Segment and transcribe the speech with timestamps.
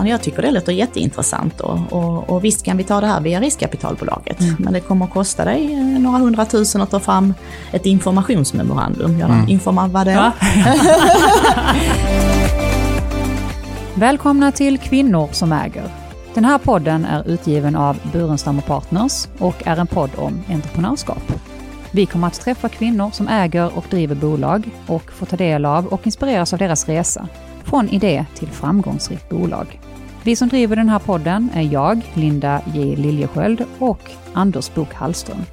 [0.00, 3.20] Utan jag tycker det låter jätteintressant och, och, och visst kan vi ta det här
[3.20, 4.40] via riskkapitalbolaget.
[4.40, 4.56] Mm.
[4.58, 7.34] Men det kommer att kosta dig eh, några hundratusen att ta fram
[7.72, 9.18] ett informationsmemorandum.
[9.18, 9.48] Göra mm.
[9.48, 10.10] informa vadå?
[10.10, 10.32] Ja.
[13.94, 15.84] Välkomna till Kvinnor som äger.
[16.34, 21.32] Den här podden är utgiven av Burenstam Partners och är en podd om entreprenörskap.
[21.90, 25.86] Vi kommer att träffa kvinnor som äger och driver bolag och få ta del av
[25.86, 27.28] och inspireras av deras resa
[27.64, 29.80] från idé till framgångsrikt bolag.
[30.24, 35.44] Vi som driver den här podden är jag, Linda J Liljesköld och Anders Bok Hallström.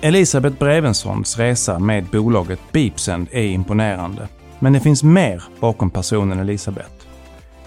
[0.00, 4.28] Elisabeth Brevensons resa med bolaget Beepsend är imponerande.
[4.58, 6.90] Men det finns mer bakom personen Elisabeth.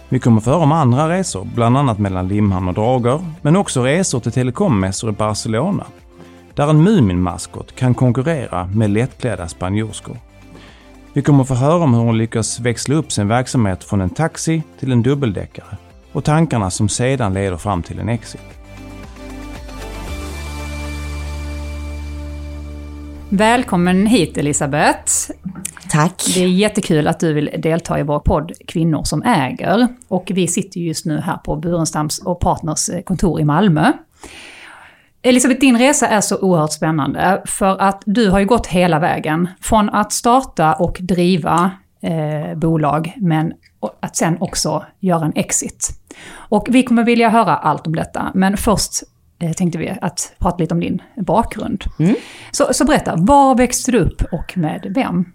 [0.10, 3.84] Vi kommer få höra om andra resor, bland annat mellan Limhamn och Drager, men också
[3.84, 5.86] resor till telekommässor i Barcelona,
[6.54, 10.18] där en Mumin-maskot kan konkurrera med lättklädda spanjorskor.
[11.14, 14.64] Vi kommer få höra om hur hon lyckas växla upp sin verksamhet från en taxi
[14.80, 15.78] till en dubbeldäckare
[16.16, 18.42] och tankarna som sedan leder fram till en exit.
[23.30, 25.12] Välkommen hit Elisabeth.
[25.90, 26.24] Tack.
[26.36, 29.88] Det är jättekul att du vill delta i vår podd Kvinnor som äger.
[30.08, 33.92] Och vi sitter just nu här på Burenstams och Partners kontor i Malmö.
[35.22, 39.48] Elisabeth, din resa är så oerhört spännande för att du har ju gått hela vägen.
[39.62, 41.72] Från att starta och driva
[42.02, 43.54] eh, bolag, men
[44.00, 45.90] att sen också göra en exit.
[46.34, 48.92] Och vi kommer vilja höra allt om detta, men först
[49.40, 51.84] eh, tänkte vi att prata lite om din bakgrund.
[52.00, 52.16] Mm.
[52.52, 55.26] Så, så berätta, var växte du upp och med vem?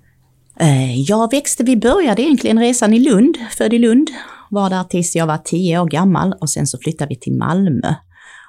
[0.61, 4.11] Eh, jag växte, vi började egentligen resan i Lund, född i Lund.
[4.51, 7.95] Var där tills jag var tio år gammal och sen så flyttade vi till Malmö.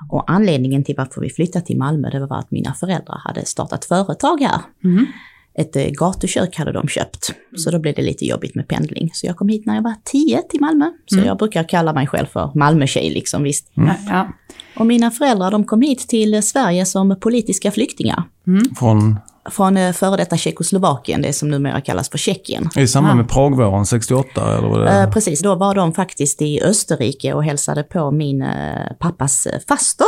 [0.09, 3.85] Och anledningen till varför vi flyttade till Malmö det var att mina föräldrar hade startat
[3.85, 4.61] företag här.
[4.83, 5.05] Mm.
[5.53, 9.09] Ett eh, gatukök hade de köpt, så då blev det lite jobbigt med pendling.
[9.13, 10.85] Så jag kom hit när jag var tio till Malmö.
[11.05, 11.27] Så mm.
[11.27, 13.77] jag brukar kalla mig själv för Malmötjej liksom, visst.
[13.77, 13.93] Mm.
[14.07, 14.27] Ja.
[14.75, 18.23] Och mina föräldrar de kom hit till Sverige som politiska flyktingar.
[18.47, 18.75] Mm.
[18.75, 19.17] Från?
[19.49, 22.69] från eh, före detta Tjeckoslovakien, det som numera kallas för Tjeckien.
[22.75, 24.57] I samband med Pragvåren 68?
[24.57, 28.41] Eller vad det eh, precis, då var de faktiskt i Österrike och hälsade på min
[28.41, 30.07] eh, pappas eh, faster.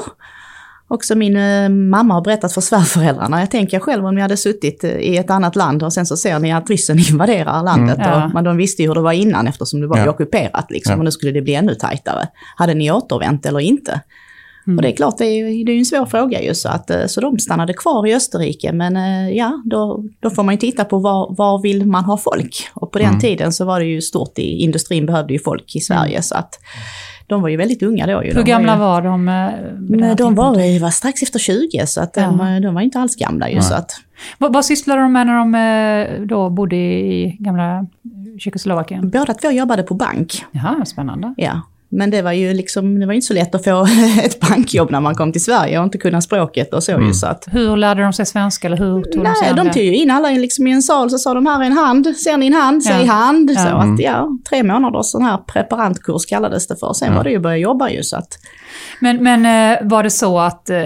[0.93, 3.39] Också min eh, mamma har berättat för svärföräldrarna.
[3.39, 6.39] Jag tänker själv om ni hade suttit i ett annat land och sen så ser
[6.39, 7.97] ni att ryssen invaderar landet.
[7.97, 8.09] Mm.
[8.09, 8.25] Ja.
[8.25, 10.09] Och, men de visste ju hur det var innan eftersom det var ja.
[10.09, 10.91] ockuperat liksom.
[10.91, 10.97] Ja.
[10.97, 12.27] Och nu skulle det bli ännu tajtare.
[12.55, 14.01] Hade ni återvänt eller inte?
[14.67, 14.77] Mm.
[14.77, 17.05] Och det är klart, det är, det är en svår fråga ju så att eh,
[17.05, 18.71] så de stannade kvar i Österrike.
[18.71, 22.17] Men eh, ja, då, då får man ju titta på var, var vill man ha
[22.17, 22.69] folk?
[22.73, 23.19] Och på den mm.
[23.19, 26.23] tiden så var det ju stort, i, industrin behövde ju folk i Sverige mm.
[26.23, 26.59] så att
[27.33, 28.23] de var ju väldigt unga då.
[28.23, 28.29] Ju.
[28.29, 29.25] Hur de gamla var, ju, var de?
[29.25, 33.49] Men de var, var strax efter 20 så att de, de var inte alls gamla
[33.49, 33.61] ju.
[33.61, 33.91] Så att,
[34.37, 35.37] vad, vad sysslade de med när
[36.19, 37.85] de då bodde i gamla
[38.39, 39.09] Tjeckoslovakien?
[39.09, 40.45] Båda två jobbade på bank.
[40.51, 41.33] Jaha, spännande.
[41.37, 41.61] Ja,
[41.93, 43.87] men det var ju liksom, det var inte så lätt att få
[44.23, 47.07] ett bankjobb när man kom till Sverige och inte kunna språket och så mm.
[47.07, 47.47] ju så att...
[47.51, 50.11] Hur lärde de sig svenska eller hur tog Nej, de sig de tog ju in
[50.11, 52.53] alla liksom i en sal så sa de här är en hand, ser ni en
[52.53, 53.13] hand, säg ja.
[53.13, 53.51] hand.
[53.51, 53.63] Ja.
[53.63, 53.99] Så att mm.
[53.99, 56.93] ja, tre månaders sån här preparantkurs kallades det för.
[56.93, 57.17] Sen ja.
[57.17, 58.39] var det ju att börja jobba ju så att...
[58.99, 60.77] Men, men eh, var det så att eh,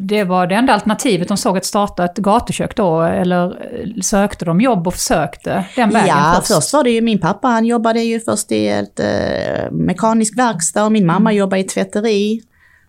[0.00, 1.28] det var det enda alternativet?
[1.28, 3.02] De såg att starta ett gatukök då?
[3.02, 6.54] Eller eh, sökte de jobb och försökte den vägen Ja, först?
[6.54, 10.84] först var det ju min pappa, han jobbade ju först i ett eh, mekanisk verkstad
[10.84, 11.38] och min mamma mm.
[11.38, 12.40] jobbade i tvätteri.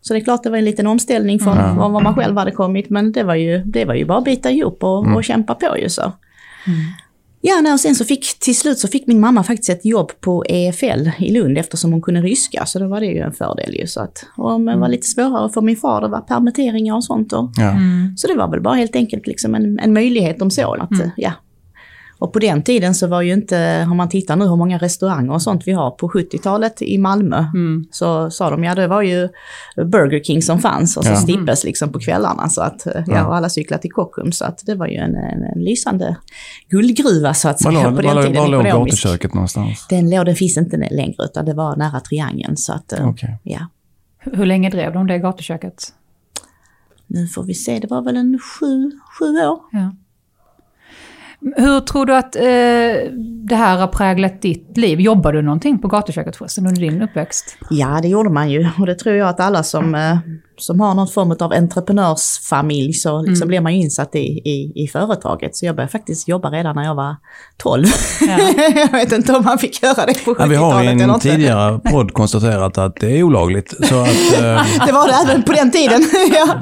[0.01, 1.75] Så det är klart det var en liten omställning från mm.
[1.75, 4.51] vad man själv hade kommit, men det var ju, det var ju bara att bita
[4.51, 5.15] ihop och, mm.
[5.15, 6.01] och kämpa på ju så.
[6.01, 6.79] Mm.
[7.41, 10.11] Ja, nej, och sen så fick, till slut så fick min mamma faktiskt ett jobb
[10.19, 13.75] på EFL i Lund eftersom hon kunde ryska, så då var det ju en fördel
[13.75, 13.87] ju.
[13.87, 17.33] Så att, och det var lite svårare för min far, det var permitteringar och sånt.
[17.33, 17.75] Och, ja.
[18.15, 21.09] Så det var väl bara helt enkelt liksom en, en möjlighet de såg att, mm.
[21.17, 21.31] ja,
[22.19, 25.33] och på den tiden så var ju inte, om man tittar nu hur många restauranger
[25.33, 27.85] och sånt vi har på 70-talet i Malmö, mm.
[27.91, 29.29] så sa de ja det var ju
[29.75, 31.15] Burger King som fanns och så ja.
[31.15, 34.75] Stippes liksom på kvällarna så att, ja, och alla cyklade till Kockums så att det
[34.75, 36.17] var ju en, en, en lysande
[36.69, 38.41] guldgruva så att säga var, på den var, tiden.
[38.41, 39.85] Var låg gatuköket någonstans?
[39.89, 43.29] Den låg, den finns inte längre utan det var nära Triangeln så att, okay.
[43.43, 43.59] ja.
[44.19, 45.93] Hur länge drev de det gatuköket?
[47.07, 49.59] Nu får vi se, det var väl en sju, sju år.
[49.71, 49.95] Ja.
[51.55, 52.41] Hur tror du att eh,
[53.47, 55.01] det här har präglat ditt liv?
[55.01, 57.57] Jobbar du någonting på gatuköket förresten under din uppväxt?
[57.69, 58.69] Ja, det gjorde man ju.
[58.79, 60.17] Och det tror jag att alla som, eh,
[60.57, 63.47] som har någon form av entreprenörsfamilj så liksom mm.
[63.47, 65.55] blir man ju insatt i, i, i, företaget.
[65.55, 67.15] Så jag började faktiskt jobba redan när jag var
[67.57, 67.85] 12.
[68.21, 68.37] Ja.
[68.75, 71.19] jag vet inte om man fick göra det på 70-talet ja, Vi har i en
[71.19, 73.87] tidigare podd konstaterat att det är olagligt.
[73.87, 74.85] Så att, eh...
[74.85, 76.01] det var det även på den tiden.
[76.33, 76.59] ja.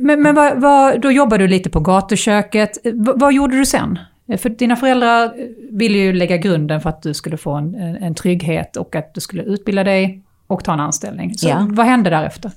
[0.00, 2.78] Men men vad, vad, då jobbade du lite på gatuköket.
[2.84, 3.98] V vad gjorde du sen?
[4.38, 5.32] För dina föräldrar
[5.70, 9.20] ville ju lägga grunden för att du skulle få en, en trygghet och att du
[9.20, 11.34] skulle utbilda dig och ta en anställning.
[11.34, 11.66] Så Ja.
[11.70, 12.50] vad hände därefter?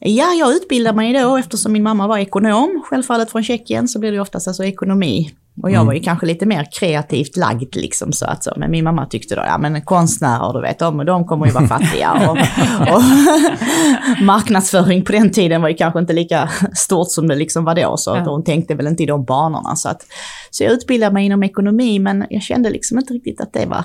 [0.00, 4.12] Ja, jag utbildade mig då eftersom min mamma var ekonom, självfallet från Tjeckien, så blev
[4.12, 5.30] det oftast alltså ekonomi.
[5.62, 8.52] Och jag var ju kanske lite mer kreativt lagd liksom så att så.
[8.56, 11.66] Men min mamma tyckte då, ja men konstnärer du vet, de, de kommer ju vara
[11.68, 12.12] fattiga.
[12.12, 12.38] Och,
[12.94, 13.02] och
[14.24, 17.96] marknadsföring på den tiden var ju kanske inte lika stort som det liksom var då.
[17.96, 18.24] Så Ja.
[18.30, 19.76] hon tänkte väl inte i de banorna.
[19.76, 20.02] Så, att,
[20.50, 23.84] så jag utbildade mig inom ekonomi men jag kände liksom inte riktigt att det var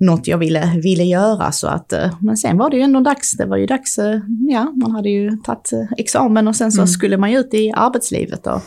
[0.00, 1.52] något jag ville, ville göra.
[1.52, 3.32] Så att, eh, men sen var det ju ändå dags.
[3.36, 6.86] Det var ju dags, eh, ja, man hade ju tagit eh, examen och sen så
[6.86, 8.46] skulle man ju ut i arbetslivet.
[8.46, 8.60] Och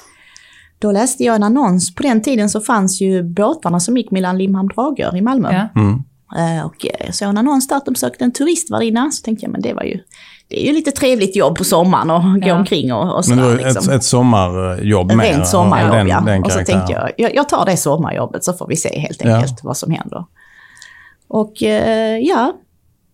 [0.81, 1.95] då läste jag en annons.
[1.95, 5.67] På den tiden så fanns ju båtarna som gick mellan Limhamn-Dragör i Malmö.
[5.73, 5.81] Ja.
[5.81, 6.03] Mm.
[6.59, 9.11] Eh, Och eh, jag såg en annons där att de sökte en turistvärdinna.
[9.11, 9.99] Så tänkte jag, men det var ju,
[10.47, 12.55] det är ju lite trevligt jobb på sommaren och gå Ja.
[12.55, 13.43] omkring och, och Men sådär.
[13.43, 13.93] du, ett, liksom.
[13.93, 15.25] ett sommarjobb med?
[15.25, 16.21] Rent sommarjobb, den, ja.
[16.25, 19.21] Den och så tänkte jag, jag, jag tar det sommarjobbet så får vi se helt
[19.25, 19.35] Ja.
[19.35, 20.25] enkelt vad som händer.
[21.27, 22.53] Och eh, ja,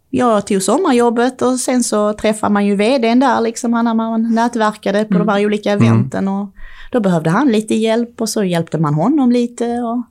[0.09, 5.05] jag tog sommarjobbet och sen så träffade man ju vdn där liksom, när man nätverkade
[5.05, 6.27] på de här olika eventen.
[6.27, 6.47] Och
[6.91, 9.65] då behövde han lite hjälp och så hjälpte man honom lite.
[9.65, 10.03] Och,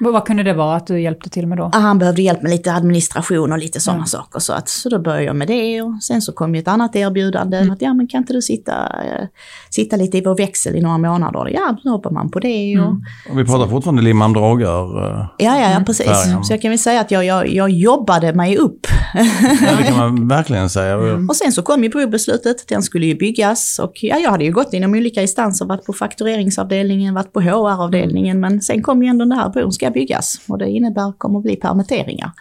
[0.00, 1.70] Vad, kunde det vara att du hjälpte till med då?
[1.72, 4.38] Ja, han behövde hjälp med lite administration och lite sådana saker.
[4.38, 6.96] Så, att, så då började jag med det och sen så kom ju ett annat
[6.96, 7.58] erbjudande.
[7.72, 9.26] Att ja, men kan inte du sitta, eh,
[9.70, 11.48] sitta lite i vår växel i några månader?
[11.54, 12.78] Ja, så hoppar man på det.
[12.80, 12.90] Och,
[13.30, 15.04] Och vi pratar fortfarande Limhamn Dragör.
[15.20, 16.06] eh, Ja, ja, ja, precis.
[16.06, 16.44] Färjan.
[16.44, 18.86] Så jag kan väl säga att jag, jag, jag jobbade mig upp.
[19.14, 20.96] Ja, det kan man verkligen säga.
[21.28, 23.78] Och sen så kom ju brobeslutet, den skulle ju byggas.
[23.78, 28.40] Och ja, jag hade ju gått inom olika instanser, varit på faktureringsavdelningen, varit på HR-avdelningen.
[28.40, 30.40] Men sen kom ju ändå den här bron ska byggas.
[30.48, 32.32] Och det innebär, kommer att bli permitteringar.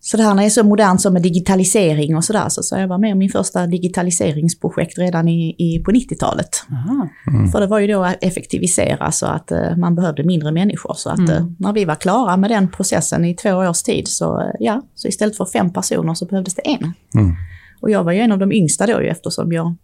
[0.00, 2.88] Så det här när är så modernt som med digitalisering och sådär, så, så jag
[2.88, 6.48] var med om min första digitaliseringsprojekt redan i, i, på 90-talet.
[6.70, 7.08] Aha.
[7.52, 10.94] För det var ju då att effektivisera så att eh, man behövde mindre människor.
[10.96, 14.40] Så att eh, när vi var klara med den processen i två års tid så,
[14.40, 16.92] eh, ja, så istället för fem personer så behövdes det en.
[17.14, 17.36] Mm.
[17.80, 19.74] Och jag var ju en av de yngsta då ju eftersom jag,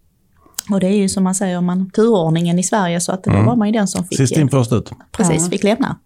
[0.70, 3.56] och det är ju som man säger, man, turordningen i Sverige så att då var
[3.56, 4.90] man ju den som fick, Sist in först ut.
[5.12, 5.50] precis, Ja.
[5.50, 5.96] fick lämna.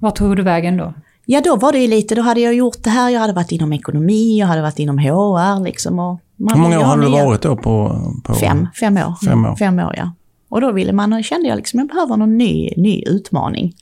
[0.00, 0.94] Vart tog du vägen då?
[1.26, 3.52] Ja, då var det ju lite, då hade jag gjort det här, jag hade varit
[3.52, 5.98] inom ekonomi, jag hade varit inom HR liksom.
[5.98, 8.00] Och man Hur många år vill ju ha har du varit då på?
[8.24, 9.26] på Fem, fem år.
[9.26, 9.56] Fem år.
[9.56, 10.12] Fem år, ja.
[10.48, 13.74] Och då ville man, kände jag liksom, jag behöver någon ny, ny utmaning.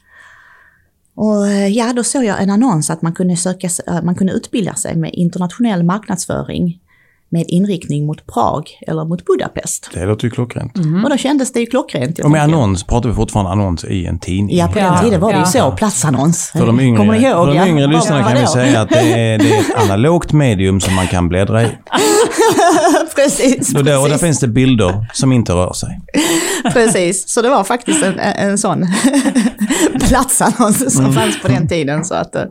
[1.15, 3.69] Och eh, ja, då såg jag en annons att man kunde, söka,
[4.03, 6.81] man kunde utbilda sig med internationell marknadsföring
[7.30, 9.90] med inriktning mot Prag eller mot Budapest.
[9.94, 10.78] Det låter ju klockrent.
[11.04, 12.19] Och då kändes det ju klockrent.
[12.19, 14.56] Och med annons pratar vi fortfarande annons i en tidning.
[14.56, 15.46] Ja, på den Ja, tiden var det ju ja.
[15.46, 16.50] så, platsannons.
[16.50, 17.46] För de yngre, Kommer ni ihåg?
[17.46, 17.66] för de ja?
[17.66, 20.94] yngre Vad lyssnarna kan vi säga att det är, det är ett analogt medium som
[20.94, 21.66] man kan bläddra i.
[23.14, 26.00] precis, Och där, och där finns det bilder som inte rör sig.
[26.72, 28.86] Precis, så det var faktiskt en, en sån
[30.08, 32.04] platsannons som fanns på den tiden.
[32.04, 32.42] Så att, eh,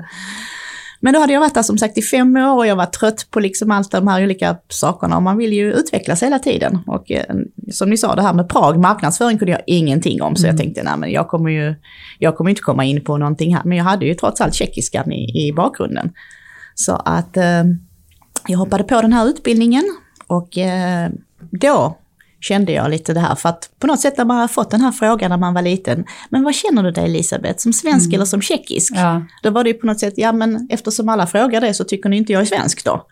[1.00, 3.28] men då hade jag varit där som sagt i fem år och jag var trött
[3.32, 6.80] på liksom allt de här olika sakerna och man vill ju utvecklas hela tiden.
[6.88, 7.36] Och eh,
[7.72, 10.84] som ni sa, det här med Prag, marknadsföring kunde jag ingenting om så jag tänkte,
[10.84, 11.76] nej men jag kommer ju,
[12.20, 13.64] jag kommer inte komma in på någonting här.
[13.66, 16.12] Men jag hade ju trots allt tjeckiskan i, i bakgrunden.
[16.76, 17.64] Så att eh,
[18.48, 19.84] jag hoppade på den här utbildningen
[20.28, 21.10] och eh,
[21.52, 21.98] då
[22.42, 23.36] kände jag lite det här.
[23.36, 25.62] För att på något sätt när man har fått den här frågan när man var
[25.62, 28.94] liten, men vad känner du dig Elisabeth, som svensk eller som tjeckisk?
[28.96, 29.22] Ja.
[29.44, 32.10] Då var det ju på något sätt, ja men eftersom alla frågar det så tycker
[32.10, 33.06] ni inte jag är svensk då.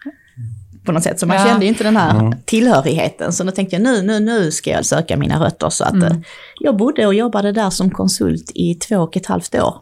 [0.86, 1.46] På något sätt, så man Ja.
[1.46, 3.34] kände ju inte den här tillhörigheten.
[3.34, 5.70] Så då tänkte jag nu, nu, nu ska jag söka mina rötter.
[5.70, 6.18] Så att eh,
[6.60, 9.76] jag bodde och jobbade där som konsult i två och ett halvt år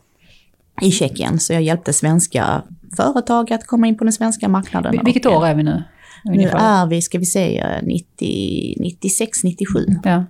[0.82, 1.40] i Tjeckien.
[1.40, 2.62] Så jag hjälpte svenska
[2.98, 4.94] företag att komma in på den svenska marknaden.
[4.94, 5.84] Vil- Vilket eh, år är vi nu?
[6.24, 9.86] Nu är vi, ska vi säga, 90, 96, 97.
[10.04, 10.26] Ja.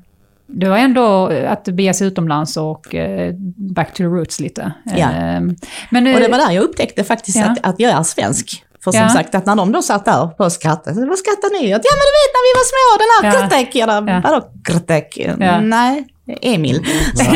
[0.47, 3.33] Det var ändå att bege sig utomlands och eh,
[3.75, 4.73] back to the roots lite.
[4.85, 5.11] Ja.
[5.11, 5.41] Eh,
[5.91, 7.45] Men, eh, Och det var där jag upptäckte faktiskt Ja.
[7.51, 8.63] att, att jag är svensk.
[8.83, 9.09] För som Ja.
[9.09, 11.81] sagt, att när de då satt där på skrattade, vad skrattar ni åt?
[11.83, 13.47] Ja men du vet när vi var små, den här Ja.
[13.49, 13.75] Krtek.
[13.75, 14.13] Ja.
[14.13, 14.21] Ja.
[14.23, 15.17] Vadå Krtek?
[15.39, 15.61] Ja.
[15.61, 16.03] Nej,
[16.41, 16.75] Emil.
[17.15, 17.33] Så att,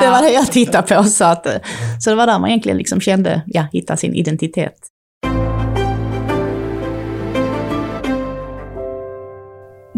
[0.00, 1.04] det var det jag tittade på.
[1.04, 1.46] Så, att,
[2.00, 4.76] så det var där man egentligen liksom kände, ja, hitta sin identitet.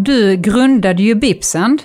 [0.01, 1.83] Du grundade ju Bipsend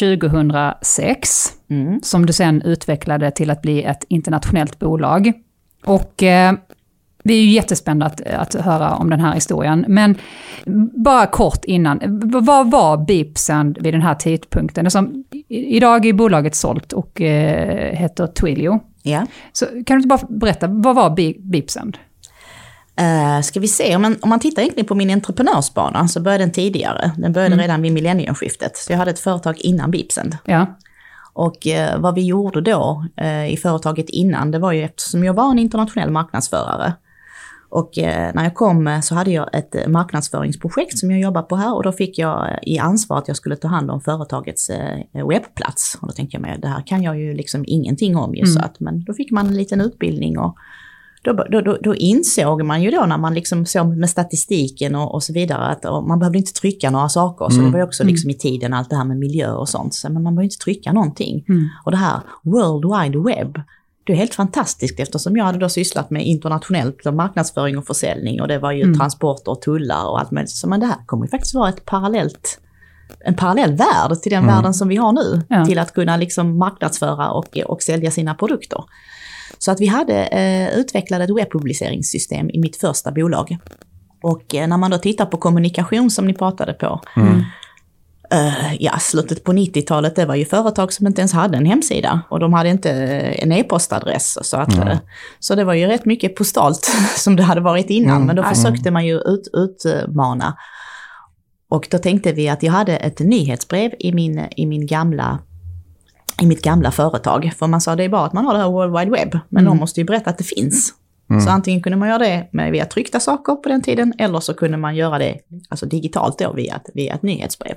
[0.00, 2.00] 2006, Mm.
[2.02, 5.32] som du sen utvecklade till att bli ett internationellt bolag.
[5.84, 6.54] Och eh,
[7.24, 9.84] vi är ju jättespända att, att höra om den här historien.
[9.88, 10.14] Men
[11.04, 11.98] bara kort innan,
[12.42, 14.84] vad var Bipsend vid den här tidpunkten?
[14.84, 18.80] Det Som, idag är bolaget sålt och eh, heter Twilio.
[19.02, 19.26] Ja.
[19.52, 21.96] Så kan du inte bara berätta, vad var Bi- Bipsend?
[23.00, 26.44] Uh, ska vi se, om man, om man tittar egentligen på min entreprenörsbana så började
[26.44, 27.10] den tidigare.
[27.16, 28.76] Den började redan vid millenniumskiftet.
[28.76, 30.36] Så jag hade ett företag innan Bipsend.
[30.44, 30.66] Ja,
[31.32, 35.34] Och eh, vad vi gjorde då eh, i företaget innan, det var ju eftersom jag
[35.34, 36.92] var en internationell marknadsförare.
[37.68, 41.42] Och eh, när jag kom eh, så hade jag ett eh, marknadsföringsprojekt som jag jobbar
[41.42, 44.00] på här och då fick jag eh, i ansvar att jag skulle ta hand om
[44.00, 45.98] företagets eh, webbplats.
[46.00, 48.52] Och då tänkte jag mig, det här kan jag ju liksom ingenting om ju, mm.
[48.52, 50.56] så att, men då fick man en liten utbildning och
[51.22, 55.14] då, då, då, då, insåg man ju då när man liksom såg med statistiken och,
[55.14, 57.48] och så vidare att man behövde inte trycka några saker.
[57.48, 57.66] Så mm.
[57.66, 59.94] det var ju också liksom i tiden allt det här med miljö och sånt.
[59.94, 61.44] Så, men man behövde inte trycka någonting.
[61.48, 61.68] Mm.
[61.84, 63.60] Och det här World Wide Web,
[64.04, 68.48] det är helt fantastiskt eftersom jag hade då sysslat med internationellt marknadsföring och försäljning och
[68.48, 68.98] det var ju mm.
[68.98, 70.50] transporter och tullar och allt möjligt.
[70.50, 72.60] Så men det här kommer ju faktiskt vara ett parallellt
[73.24, 74.54] en parallell värld till den mm.
[74.54, 75.42] världen som vi har nu.
[75.48, 75.64] Ja.
[75.64, 78.84] Till att kunna liksom marknadsföra och, och sälja sina produkter.
[79.58, 83.56] Så att vi hade eh, utvecklat ett webbpubliceringssystem i mitt första bolag.
[84.22, 87.42] Och eh, när man då tittar på kommunikation som ni pratade på, mm.
[88.34, 92.20] Uh, ja, slutet på 90-talet, det var ju företag som inte ens hade en hemsida
[92.28, 94.38] och de hade inte en e-postadress.
[94.42, 94.88] Så, att, mm.
[94.88, 94.96] uh,
[95.40, 98.26] så det var ju rätt mycket postalt som det hade varit innan, mm.
[98.26, 100.56] men då försökte man ju ut, utmana.
[101.68, 105.38] Och då tänkte vi att jag hade ett nyhetsbrev i, min, i, min gamla,
[106.42, 107.52] i mitt gamla företag.
[107.58, 109.62] För man sa det är bara att man har det här World Wide Web, men
[109.62, 109.64] mm.
[109.64, 110.92] de måste ju berätta att det finns.
[111.30, 111.40] Mm.
[111.42, 114.54] Så antingen kunde man göra det med, via tryckta saker på den tiden eller så
[114.54, 115.36] kunde man göra det
[115.68, 117.74] alltså digitalt då via, via ett nyhetsbrev.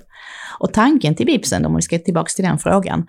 [0.60, 3.06] Och tanken till Bibsen, om vi ska tillbaka till den frågan,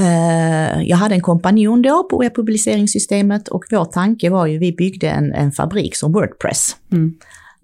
[0.00, 5.08] Uh, jag hade en kompanjon då på webbpubliceringssystemet och vår tanke var ju, vi byggde
[5.08, 6.76] en, en fabrik som Wordpress.
[6.92, 7.14] Mm.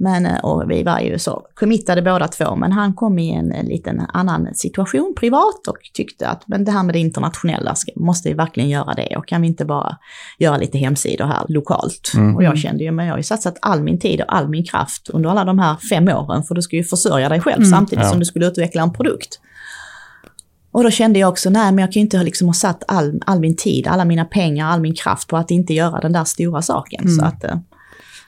[0.03, 3.53] Men, eh, och vi var ju så committade båda två, men han kom i en,
[3.53, 8.29] en liten annan situation privat och tyckte att men det här med det internationella, måste
[8.29, 9.97] vi verkligen göra det och kan vi inte bara
[10.39, 12.13] göra lite hemsidor här lokalt?
[12.15, 12.37] Mm.
[12.37, 14.65] Och jag kände ju, men jag har ju satsat all min tid och all min
[14.65, 17.71] kraft under alla de här fem åren, för du ska ju försörja dig själv mm.
[17.71, 18.11] samtidigt ja.
[18.11, 19.41] som du skulle utveckla en produkt.
[20.73, 23.21] Och då kände jag också, nej men jag kan ju inte liksom ha satt all,
[23.27, 26.25] all min tid, alla mina pengar, all min kraft på att inte göra den där
[26.25, 27.01] stora saken.
[27.01, 27.15] Mm.
[27.15, 27.57] Så att, eh,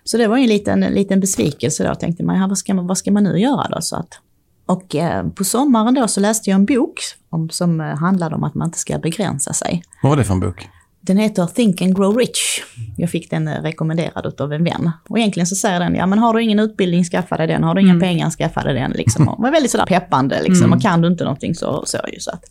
[0.04, 2.86] så det var ju en liten, liten besvikelse då, tänkte man, ja, vad, ska man,
[2.86, 3.80] vad ska man nu göra då?
[3.80, 4.08] Så att,
[4.66, 8.44] och eh, på sommaren då så läste jag en bok om, som eh, handlade om
[8.44, 9.82] att man inte ska begränsa sig.
[10.02, 10.68] Vad var det för en bok?
[11.00, 12.62] Den heter Think and Grow Rich.
[12.96, 14.90] Jag fick den eh, rekommenderad av en vän.
[15.08, 17.64] Och egentligen så säger den, ja men har du ingen utbildning, skaffa dig den.
[17.64, 18.00] Har du inga mm.
[18.00, 18.90] pengar, skaffa dig den.
[18.90, 19.28] Liksom.
[19.28, 20.64] Och var väldigt sådär peppande liksom.
[20.64, 20.76] Mm.
[20.76, 22.20] Och kan du inte någonting så, så ju.
[22.20, 22.44] Så att.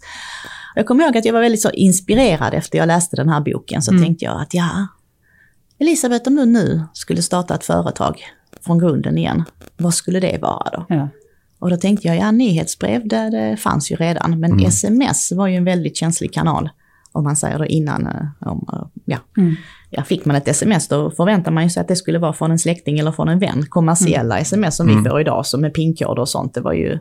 [0.75, 3.81] Jag kommer ihåg att jag var väldigt så inspirerad efter jag läste den här boken.
[3.81, 4.03] Så mm.
[4.03, 4.88] tänkte jag att ja,
[5.81, 8.23] Elisabeth, om du nu skulle starta ett företag
[8.65, 9.43] från grunden igen,
[9.77, 10.85] vad skulle det vara då?
[10.89, 11.09] Ja.
[11.59, 14.65] Och då tänkte jag, ja nyhetsbrev, det, det fanns ju redan, men mm.
[14.65, 16.69] sms var ju en väldigt känslig kanal.
[17.11, 19.17] Om man säger då innan, eh, om, eh, ja.
[19.38, 19.55] Mm.
[19.89, 20.03] ja.
[20.03, 23.00] Fick man ett sms då förväntar man sig att det skulle vara från en släkting
[23.00, 23.65] eller från en vän.
[23.69, 24.41] Kommersiella mm.
[24.41, 25.05] sms som vi mm.
[25.05, 27.00] får idag, som med pinkoder och sånt, det var ju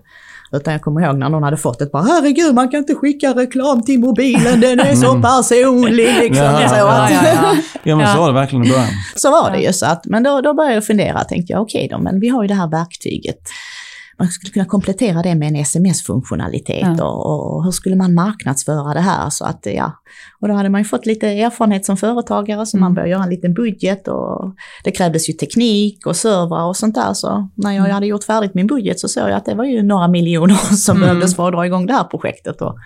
[0.52, 3.34] utan jag kommer ihåg när någon hade fått ett bara herregud man kan inte skicka
[3.34, 5.22] reklam till mobilen, den är så mm.
[5.22, 6.44] personlig liksom.
[6.44, 7.96] Ja, så att, ja, ja, ja.
[7.96, 8.88] men så var det verkligen i början.
[9.16, 11.86] Så var det ju så att, men då, då började jag fundera, tänkte jag okej
[11.86, 13.40] okay då, men vi har ju det här verktyget
[14.20, 17.04] man skulle kunna komplettera det med en sms-funktionalitet ja.
[17.04, 19.92] och, och, hur skulle man marknadsföra det här så att ja.
[20.40, 22.84] Och då hade man ju fått lite erfarenhet som företagare så mm.
[22.84, 26.94] man började göra en liten budget och det krävdes ju teknik och servrar och sånt
[26.94, 27.94] där så när jag mm.
[27.94, 30.96] hade gjort färdigt min budget så såg jag att det var ju några miljoner som
[30.96, 31.08] mm.
[31.08, 32.62] behövdes för att dra igång det här projektet.
[32.62, 32.76] Och...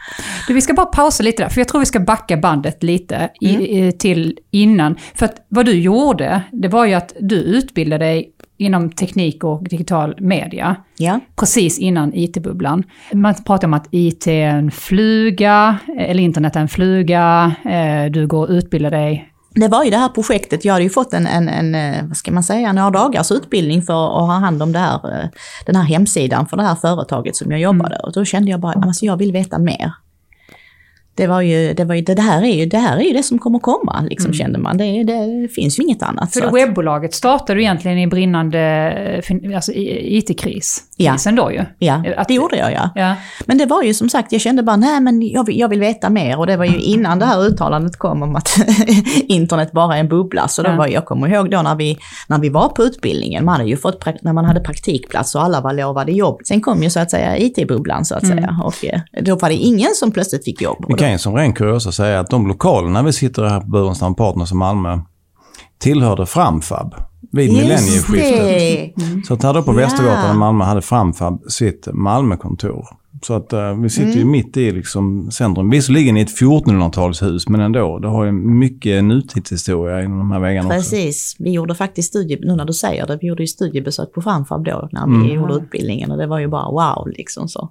[0.48, 3.30] Du, vi ska bara pausa lite där, för jag tror vi ska backa bandet lite
[3.40, 3.92] i, mm.
[3.98, 4.96] till innan.
[5.14, 9.68] För att vad du gjorde, det var ju att du utbildade dig inom teknik och
[9.68, 10.76] digital media.
[10.96, 11.20] Ja.
[11.36, 12.84] Precis innan IT-bubblan.
[13.12, 18.26] Man pratar om att IT är en fluga, eller internet är en fluga, eh, du
[18.26, 21.26] går och utbildar dig det var ju det här projektet, jag hade ju fått en,
[21.26, 24.72] en, en, eh, vad ska man säga, några dagars utbildning för att ha hand om
[24.72, 25.28] det här, eh,
[25.66, 27.94] den här hemsidan för det här företaget som jag jobbade.
[27.94, 28.04] Mm.
[28.04, 29.92] Och då kände jag bara, alltså jag vill veta mer
[31.14, 33.22] det var ju, det var ju, det här är ju det, här är ju det
[33.22, 34.34] som kommer komma, liksom, mm.
[34.34, 34.76] kände man.
[34.76, 36.32] Det, det finns ju inget annat.
[36.32, 39.22] För webbolaget startade ju egentligen i brinnande
[39.54, 40.82] alltså, IT-kris.
[40.96, 41.16] Ja.
[41.32, 41.64] då ju.
[41.78, 42.90] Ja, att, det gjorde jag ja.
[42.94, 43.14] ja.
[43.46, 45.80] Men det var ju som sagt, jag kände bara, nej men jag vill, jag vill
[45.80, 46.38] veta mer.
[46.38, 48.48] Och det var ju innan det här uttalandet kom om att
[49.28, 50.48] internet bara är en bubbla.
[50.48, 50.76] Så då ja.
[50.76, 51.98] var, jag kommer ihåg då när vi,
[52.28, 55.60] när vi var på utbildningen, man hade ju fått, när man hade praktikplats och alla
[55.60, 56.40] var lovade jobb.
[56.44, 58.38] Sen kom ju så att säga IT-bubblan så att mm.
[58.38, 58.60] säga.
[58.64, 61.92] Och eh, då var det ingen som plötsligt fick jobb kan ju som ren kuriosa
[61.92, 64.98] säga att de lokalerna vi sitter här på Burenstam Partners i Malmö
[65.78, 66.94] tillhörde Framfab
[67.32, 68.96] vid millennieskiftet.
[68.96, 69.24] Mm.
[69.24, 72.86] Så att här då på Västergatan i Malmö hade Framfab sitt Malmökontor.
[73.22, 74.18] Så att uh, vi sitter mm.
[74.18, 75.70] ju mitt i liksom centrum.
[75.70, 77.98] Visserligen i ett 1400-talshus, men ändå.
[77.98, 80.86] Det har ju mycket nutidshistoria inom de här väggarna Precis.
[80.86, 80.96] också.
[80.96, 81.36] Precis.
[81.38, 84.64] Vi gjorde faktiskt studie, nu när du säger det, vi gjorde ju studiebesök på Framfab
[84.64, 85.30] då när vi mm.
[85.30, 87.70] gjorde utbildningen och det var ju bara wow liksom så.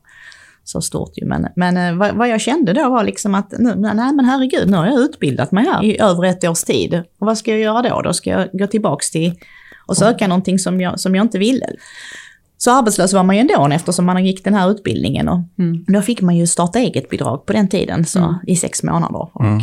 [0.64, 1.26] Så stort ju.
[1.26, 4.70] Men, men eh, vad, vad jag kände då var liksom att, nu, nej men herregud,
[4.70, 6.94] nu har jag utbildat mig här i över ett års tid.
[7.20, 8.02] Och vad ska jag göra då?
[8.02, 9.34] Då ska jag gå tillbaks till
[9.86, 11.66] och söka någonting som jag, som jag inte ville.
[12.58, 15.30] Så arbetslös var man ju ändå eftersom man gick den här utbildningen.
[15.30, 15.86] Och Mm.
[15.88, 18.36] Då fick man ju starta eget bidrag på den tiden, så, Mm.
[18.48, 19.36] i sex månader.
[19.36, 19.62] Och, Mm.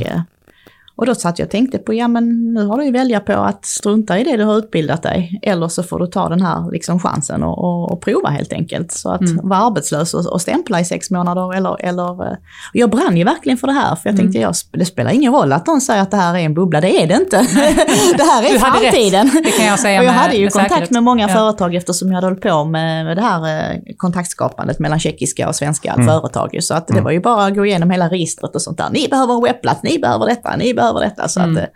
[1.00, 3.32] Och då satt jag och tänkte på, ja men nu har du ju välja på
[3.32, 6.70] att strunta i det du har utbildat dig, eller så får du ta den här
[6.72, 8.92] liksom, chansen och, och, och prova helt enkelt.
[8.92, 9.48] Så att Mm.
[9.48, 12.26] vara arbetslös och, och stämpla i sex månader, eller, eller...
[12.26, 12.36] eh,
[12.72, 14.24] jag brann ju verkligen för det här, för jag Mm.
[14.24, 16.80] tänkte, jag, det spelar ingen roll att någon säger att det här är en bubbla,
[16.80, 17.36] det är det inte.
[18.16, 19.30] det här är framtiden.
[19.44, 20.90] det kan jag säga och jag med- hade ju med kontakt säkerhet.
[20.90, 21.34] med många Ja.
[21.34, 25.54] företag eftersom jag hade hållit på med, med det här eh, kontaktskapandet mellan tjeckiska och
[25.54, 26.06] svenska Mm.
[26.06, 26.56] företag.
[26.60, 28.88] Så att det var ju bara att gå igenom hela registret och sånt där.
[28.92, 31.28] Ni behöver en webbplats, ni behöver detta, ni behöver detta.
[31.28, 31.56] Så Mm.
[31.56, 31.68] att, eh,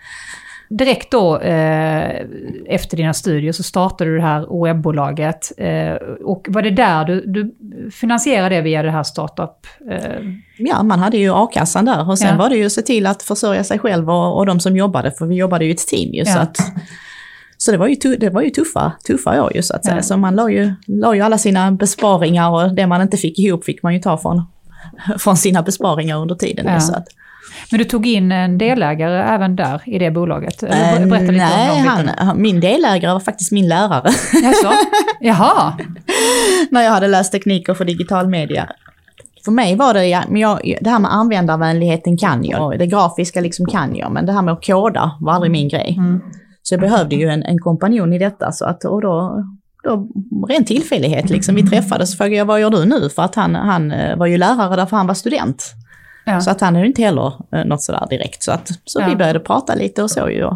[0.70, 2.20] Direkt då eh,
[2.66, 5.52] efter dina studier så startade du det här webbolaget.
[5.58, 5.92] Eh,
[6.24, 7.54] och var det där du, du
[7.90, 9.50] finansierade det via det här startup?
[9.90, 10.20] Eh,
[10.58, 12.36] ja, man hade ju a-kassan där och sen Ja.
[12.36, 15.10] var det ju att se till att försörja sig själv och, och de som jobbade,
[15.10, 16.24] för vi jobbade ju i ett team ju.
[16.24, 16.42] Så, Ja.
[16.42, 16.56] att,
[17.56, 19.96] så det var ju, det var ju tuffa, tuffa år ju så att säga.
[19.96, 20.02] Ja.
[20.02, 23.64] Så man la ju, la ju alla sina besparingar och det man inte fick ihop
[23.64, 24.42] fick man ju ta från,
[25.18, 26.80] från sina besparingar under tiden.
[26.80, 27.06] Så att,
[27.70, 30.62] men du tog in en delägare även där i det bolaget?
[30.62, 34.10] Eller Eh, berätta lite Nej, om han, min delägare var faktiskt min lärare.
[34.42, 34.72] Jaså?
[35.20, 35.78] Jaha,
[36.70, 38.68] när jag hade läst tekniker för digital media.
[39.44, 43.40] För mig var det, ja, men jag, det här med användarvänligheten kan jag, det grafiska
[43.40, 45.94] liksom kan jag, men det här med att koda var aldrig min grej.
[45.98, 46.20] Mm.
[46.62, 49.44] Så jag behövde ju en, en kompanjon i detta, så att, och då,
[49.84, 50.08] då,
[50.48, 53.08] ren tillfällighet liksom, vi träffades och frågade jag vad gör du nu?
[53.08, 55.74] För att han, han eh, var ju lärare därför han var student.
[56.26, 56.40] Ja.
[56.40, 58.42] Så att han är inte heller eh, något sådär direkt.
[58.42, 59.08] Så, att, så Ja.
[59.08, 60.50] vi började prata lite och så ju.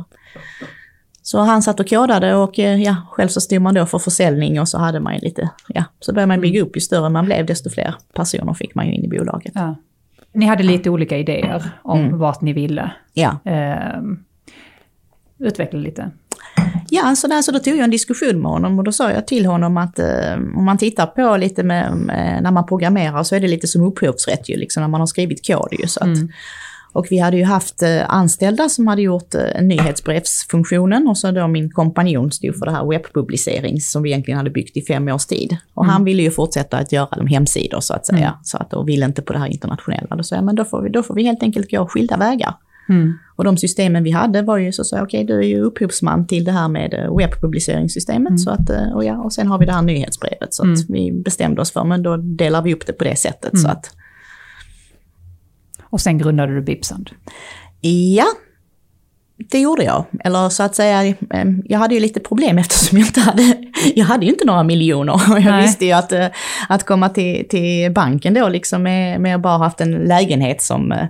[1.23, 4.61] Så han satt och kodade och eh, ja, själv så stod man då för försäljning
[4.61, 6.77] och så hade man ju lite, ja, så började man bygga upp.
[6.77, 9.53] Ju större man blev desto fler personer fick man ju in i bolaget.
[9.55, 9.75] ja.
[10.33, 12.19] Ni hade lite olika idéer om Mm.
[12.19, 14.01] vart ni ville Ja, eh,
[15.39, 16.11] utveckla lite.
[16.91, 19.27] Ja så, där, så då tog jag en diskussion med honom och då sa jag
[19.27, 23.35] till honom att eh, om man tittar på lite med, med, när man programmerar så
[23.37, 25.87] är det lite som upphovsrätt ju, liksom när man har skrivit kod ju.
[25.87, 26.29] Så att, Mm.
[26.93, 31.49] Och vi hade ju haft eh, anställda som hade gjort eh, nyhetsbrevsfunktionen och så då
[31.49, 35.27] min kompanjon stod för det här webbpublicering som vi egentligen hade byggt i fem års
[35.27, 35.57] tid.
[35.75, 38.33] Och han ville ju fortsätta att göra de hemsidor så att säga, Mm.
[38.43, 40.17] så att, och ville inte på det här internationella.
[40.17, 42.55] Då sa jag, men då får vi, då får vi helt enkelt gå skilda vägar.
[42.89, 43.13] Mm.
[43.37, 46.27] Och de systemen vi hade var ju så sa jag, okej du är ju upphovsman
[46.27, 48.29] till det här med eh, webbpubliceringssystemet.
[48.29, 48.39] Mm.
[48.39, 50.55] Så att, eh, och, ja, och sen har vi det här nyhetsbrevet.
[50.55, 50.87] Så att Mm.
[50.89, 53.53] vi bestämde oss för, men då delar vi upp det på det sättet.
[53.53, 53.63] Mm.
[53.63, 53.91] Så att,
[55.91, 57.11] Och sen grundade du Bipsand.
[57.81, 58.27] Ja,
[59.51, 60.05] det gjorde jag.
[60.25, 61.15] Eller så att säga, eh,
[61.65, 63.43] jag hade ju lite problem eftersom jag inte hade,
[63.95, 65.13] jag hade ju inte några miljoner.
[65.13, 65.63] Och jag Nej.
[65.63, 66.27] visste ju att, eh,
[66.69, 70.93] att komma till, till banken då liksom med, med att bara haft en lägenhet som,
[70.93, 71.07] eh,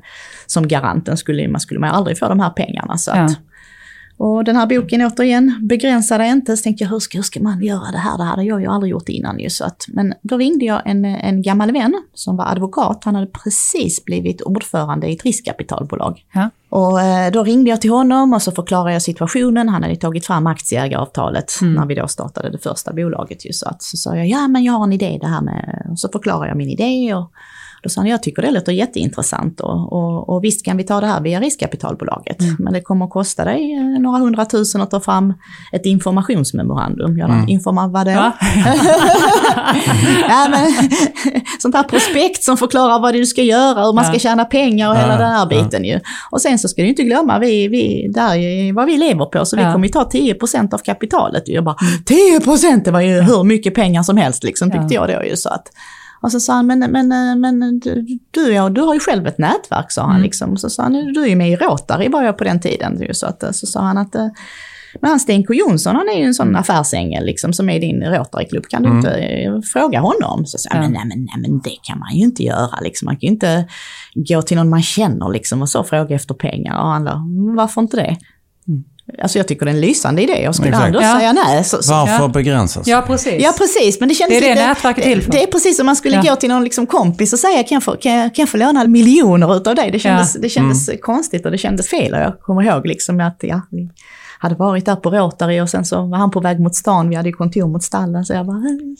[0.46, 2.98] som garanten skulle man skulle man aldrig få de här pengarna.
[2.98, 3.36] Så att, Ja.
[4.18, 6.56] Och den här boken återigen, begränsa dig inte.
[6.56, 8.18] Så tänkte jag, hur ska, hur ska man göra det här?
[8.18, 9.50] Det hade jag ju aldrig gjort innan ju.
[9.50, 13.04] Så att, men då ringde jag en, en gammal vän som var advokat.
[13.04, 16.24] Han hade precis blivit ordförande i ett riskkapitalbolag.
[16.32, 16.50] Ja.
[16.68, 19.68] Och eh, då ringde jag till honom och så förklarade jag situationen.
[19.68, 21.74] Han hade tagit fram aktieägaravtalet Mm.
[21.74, 23.46] när vi då startade det första bolaget.
[23.46, 23.52] Ju.
[23.52, 25.86] Så, att, så sa jag, ja men jag har en idé det här med...
[25.90, 27.14] Och så förklarade jag min idé.
[27.14, 27.32] Och
[27.82, 31.00] då sa han, jag tycker det låter jätteintressant och, och, och visst kan vi ta
[31.00, 32.40] det här via riskkapitalbolaget.
[32.40, 32.56] Mm.
[32.58, 35.34] Men det kommer att kosta dig eh, några hundratusen att ta fram
[35.72, 37.18] ett informationsmemorandum.
[37.18, 37.48] Jag Mm.
[37.48, 38.14] informa vad det.
[38.14, 38.32] Va?
[40.28, 40.72] ja, men,
[41.60, 44.18] sånt här prospekt som förklarar vad du ska göra, hur man ska Ja.
[44.18, 45.46] tjäna pengar och Ja, hela den här ja.
[45.64, 46.00] biten ju.
[46.30, 49.44] Och sen så ska du inte glömma, vi, vi, där är vad vi lever på,
[49.44, 49.72] så vi Ja.
[49.72, 51.42] kommer ju ta 10% av kapitalet.
[51.46, 55.24] Jag bara, 10% det var ju hur mycket pengar som helst liksom, tyckte jag då
[55.24, 55.36] ju.
[55.36, 55.68] Så att,
[56.20, 57.08] och så sa han, men, men,
[57.40, 60.10] men du, du, ja, du har ju själv ett nätverk, sa han.
[60.10, 60.22] Mm.
[60.22, 60.56] Liksom.
[60.56, 63.00] Så sa han, du är ju med i Rotary var jag på den tiden.
[63.12, 64.28] Så, att, så sa han att eh,
[65.00, 67.78] men han Sten K Jonsson, han är ju en sån affärsängel liksom, som är i
[67.78, 68.66] din Rotaryklubb.
[68.66, 68.98] Kan du Mm.
[68.98, 70.46] inte eh, fråga honom?
[70.46, 70.82] Så sa jag, Ja.
[70.82, 72.80] men, nej, men, nej men det kan man ju inte göra.
[72.82, 73.06] Liksom.
[73.06, 73.68] Man kan ju inte
[74.14, 76.80] gå till någon man känner liksom, och så fråga efter pengar.
[76.80, 78.16] Och han "Mm, varför inte det?
[79.22, 80.92] Alltså jag tycker det är en lysande idé och skulle Exakt.
[80.92, 81.18] då Ja.
[81.18, 82.28] säga nej så, så Varför Ja.
[82.28, 82.86] begränsas?
[82.86, 83.42] Ja, precis.
[83.42, 85.32] Ja precis, men det kändes Det är det lite, nätverket är till för.
[85.32, 86.22] Det är precis som man skulle Ja.
[86.30, 88.56] gå till någon liksom kompis och säga, kan jag få, kan jag, kan jag få
[88.56, 89.90] låna miljoner utav dig?
[89.90, 91.00] Det kändes, det kändes Mm.
[91.02, 92.12] konstigt och det kändes fel.
[92.14, 93.90] Och jag kommer ihåg liksom att ja, vi
[94.38, 97.16] hade varit där på Rotary och sen så var han på väg mot stan, vi
[97.16, 98.96] hade ju kontor mot stallen, så jag bara, "Mm,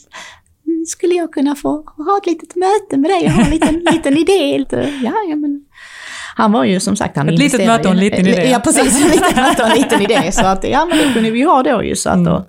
[0.87, 4.17] skulle jag kunna få ha ett litet möte med dig och ha en liten, liten
[4.17, 4.65] idé?
[5.03, 5.65] Ja, ja, men
[6.39, 8.49] han var ju som sagt, han Ett litet möte och en liten idé.
[8.51, 9.01] Ja, precis.
[9.05, 10.31] Ett litet möte och en liten idé.
[10.31, 11.95] Så att, ja, men det kunde vi ju ha då ju.
[11.95, 12.25] Så att Mm.
[12.33, 12.45] då,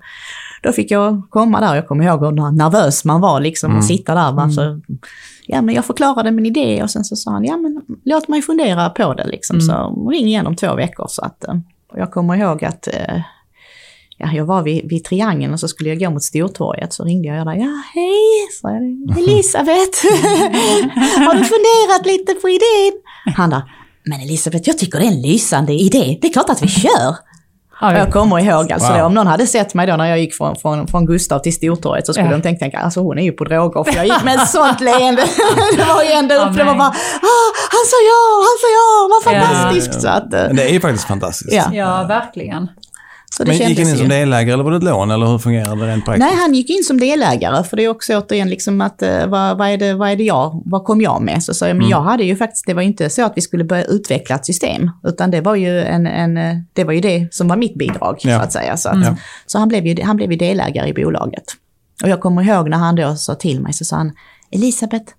[0.63, 4.15] då fick jag komma där, jag kommer ihåg hur nervös man var liksom och sitta
[4.15, 4.31] där.
[4.31, 4.81] Bara, så,
[5.47, 8.41] ja men jag förklarade min idé och sen så sa han, ja men låt mig
[8.41, 9.61] fundera på det liksom.
[9.61, 11.05] Så ring igen om två veckor.
[11.09, 11.53] Så att, eh,
[11.93, 13.21] och jag kommer ihåg att eh,
[14.17, 17.27] ja, jag var vid, vid Triangeln och så skulle jag gå mot Stortorget så ringde
[17.27, 17.53] jag där.
[17.53, 19.17] Ja, hej, sa jag.
[19.17, 20.05] Elisabeth.
[21.27, 22.93] Har du funderat lite på idén?
[23.35, 23.61] Han där,
[24.05, 26.17] men Elisabeth, jag tycker det är en lysande idé.
[26.21, 27.15] Det är klart att vi kör.
[27.83, 28.97] Ja, Jag kommer ihåg, alltså Wow.
[28.97, 31.53] det, om någon hade sett mig då när jag gick från, från, från Gustav till
[31.53, 32.31] Stortorget så skulle Ja.
[32.35, 34.81] de tänka, tänka, alltså hon är ju på droger för jag gick med ett sånt
[34.87, 35.21] leende.
[35.77, 38.67] det var ju ända Ja, upp, det var bara, ah, han sa ja, han sa
[38.77, 39.41] ja, vad Ja.
[39.41, 40.01] fantastiskt.
[40.01, 41.53] Så, att, eh, det är ju faktiskt fantastiskt.
[41.53, 41.63] Ja.
[41.73, 42.67] ja, verkligen.
[43.37, 45.81] Så Men gick han in som delägare eller var det ett lån eller hur fungerade
[45.85, 46.27] det rent praktiskt?
[46.31, 49.57] Nej, han gick in som delägare, för det är också återigen liksom att eh, vad,
[49.57, 51.43] vad, är det, vad är det jag, vad kom jag med?
[51.43, 51.91] Så sa jag, men Mm.
[51.91, 54.89] jag hade ju faktiskt, det var inte så att vi skulle börja utveckla ett system,
[55.03, 58.37] utan det var ju, en, en, det, var ju det som var mitt bidrag, Ja.
[58.37, 58.77] så att säga.
[58.77, 59.15] Så, att, Ja.
[59.45, 61.43] så han, blev ju, han blev ju delägare i bolaget.
[62.03, 64.11] Och jag kommer ihåg när han då sa till mig, så sa han,
[64.51, 65.13] Elisabeth,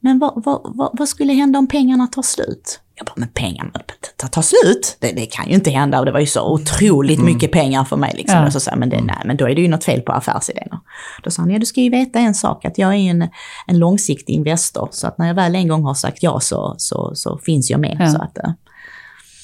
[0.00, 2.80] men vad, vad, vad, vad skulle hända om pengarna tar slut?
[3.00, 3.70] Jag bara, men pengarna
[4.16, 4.96] tar, tar slut?
[5.00, 7.96] Det, det kan ju inte hända och det var ju så otroligt mycket pengar för
[7.96, 8.12] mig.
[8.16, 8.38] Liksom.
[8.38, 8.46] Ja.
[8.46, 10.68] Och så sa men, det, nej, men då är det ju något fel på affärsidén.
[11.22, 13.28] Då sa han, ja du ska ju veta en sak, att jag är en,
[13.66, 14.88] en långsiktig investor.
[14.92, 17.80] Så att när jag väl en gång har sagt ja så, så, så finns jag
[17.80, 17.96] med.
[18.00, 18.06] Ja.
[18.06, 18.50] Så att, eh,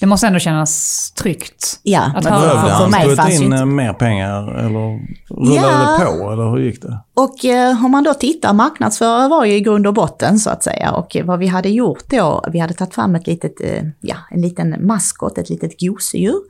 [0.01, 1.81] Det måste ändå kännas tryggt.
[1.83, 2.41] ja, Att men höra.
[2.51, 3.57] för, Behövde han mig skjuta in inte...
[3.57, 5.99] eh, mer pengar eller rullade Ja.
[5.99, 6.99] det på eller hur gick det?
[7.15, 10.63] Och eh, om man då tittar, marknadsförare var ju i grund och botten så att
[10.63, 10.93] säga.
[10.93, 14.41] Och vad vi hade gjort då, vi hade tagit fram ett litet, eh, ja, en
[14.41, 16.41] liten maskot, ett litet gosedjur.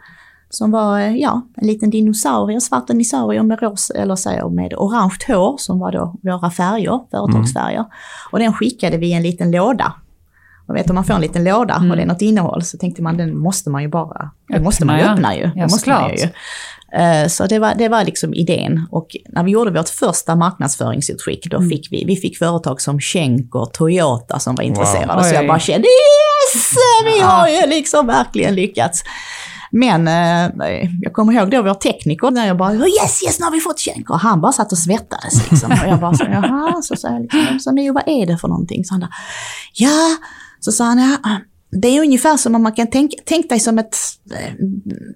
[0.51, 5.17] Som var, eh, ja, en liten dinosaurie, svart dinosaurie med ros, eller så med orange
[5.29, 7.85] hår som var då våra färger, företagsfärger.
[8.33, 9.93] Och den skickade vi i en liten låda.
[10.69, 13.03] Och vet om man får en liten låda och det är något innehåll så tänkte
[13.03, 15.15] man den måste man ju bara, den måste man ju Öppna, ja.
[15.15, 15.43] öppna ju.
[15.43, 16.23] Ja, Det måste man ju.
[17.03, 18.87] Eh, Så det var, det var liksom idén.
[18.91, 23.67] Och när vi gjorde vårt första marknadsföringsutskick, då fick vi, vi fick företag som Schenker,
[23.73, 25.25] Toyota som var intresserade.
[25.25, 26.75] Så jag bara kände yes!
[27.05, 29.03] Vi har ju liksom verkligen lyckats.
[29.71, 33.53] Men eh, jag kommer ihåg då vår tekniker när jag bara yes, yes, nu har
[33.53, 34.15] vi fått Schenker.
[34.15, 35.71] Och han bara satt och svettades liksom.
[35.73, 38.49] Och jag bara så, jaha, så sa jag liksom, så nu, vad är det för
[38.49, 38.85] någonting?
[38.85, 39.09] Så han där,
[39.75, 40.17] ja,
[40.67, 43.79] så sa han, ja, det är ungefär som om man kan tänka, tänk dig som
[43.79, 43.97] ett,
[44.31, 44.55] eh,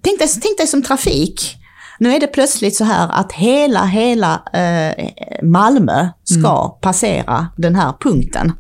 [0.03, 1.57] tänk dig, tänk dig som trafik.
[1.99, 5.11] Nu är det plötsligt så här att hela, hela eh,
[5.43, 8.53] Malmö ska passera den här punkten.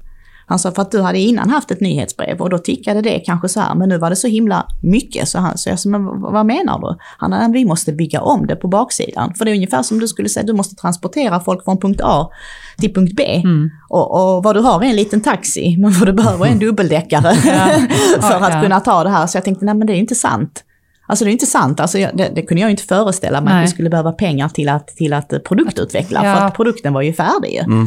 [0.51, 3.49] Han sa för att du hade innan haft ett nyhetsbrev och då tickade det kanske
[3.49, 5.29] så här, men nu var det så himla mycket.
[5.29, 6.99] Så han sa, men vad vad menar du?
[7.19, 9.35] Han sa, vi måste bygga om det på baksidan.
[9.35, 12.31] För det är ungefär som du skulle säga, du måste transportera folk från punkt A
[12.79, 13.43] till punkt B.
[13.89, 16.59] Och, och vad du har är en liten taxi, men vad du behöver är en
[16.59, 17.35] dubbeldäckare
[18.21, 19.27] för att kunna ta det här.
[19.27, 20.65] Så jag tänkte, nej men det är inte sant.
[21.07, 23.63] Alltså det är inte sant, alltså, jag, det, det kunde jag inte föreställa mig Nej.
[23.63, 26.37] att vi skulle behöva pengar till att, till att eh, produktutveckla, Ja.
[26.37, 27.53] för att produkten var ju färdig.
[27.53, 27.87] ju.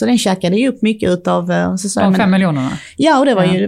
[0.00, 2.70] Så den käkade ju upp mycket eh, Så sa jag, De men- fem miljonerna.
[2.96, 3.54] Ja, och det var Ja.
[3.54, 3.66] ju,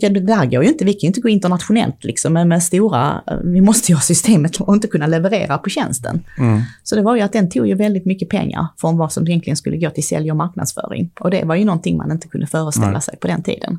[0.00, 3.22] det där går ju inte, vi kan ju inte gå internationellt liksom med, med stora,
[3.44, 6.24] vi måste ju ha systemet och inte kunna leverera på tjänsten.
[6.82, 9.56] Så det var ju att den tog ju väldigt mycket pengar från vad som egentligen
[9.56, 11.10] skulle gå till sälj och marknadsföring.
[11.20, 13.02] Och det var ju någonting man inte kunde föreställa Nej.
[13.02, 13.78] sig på den tiden.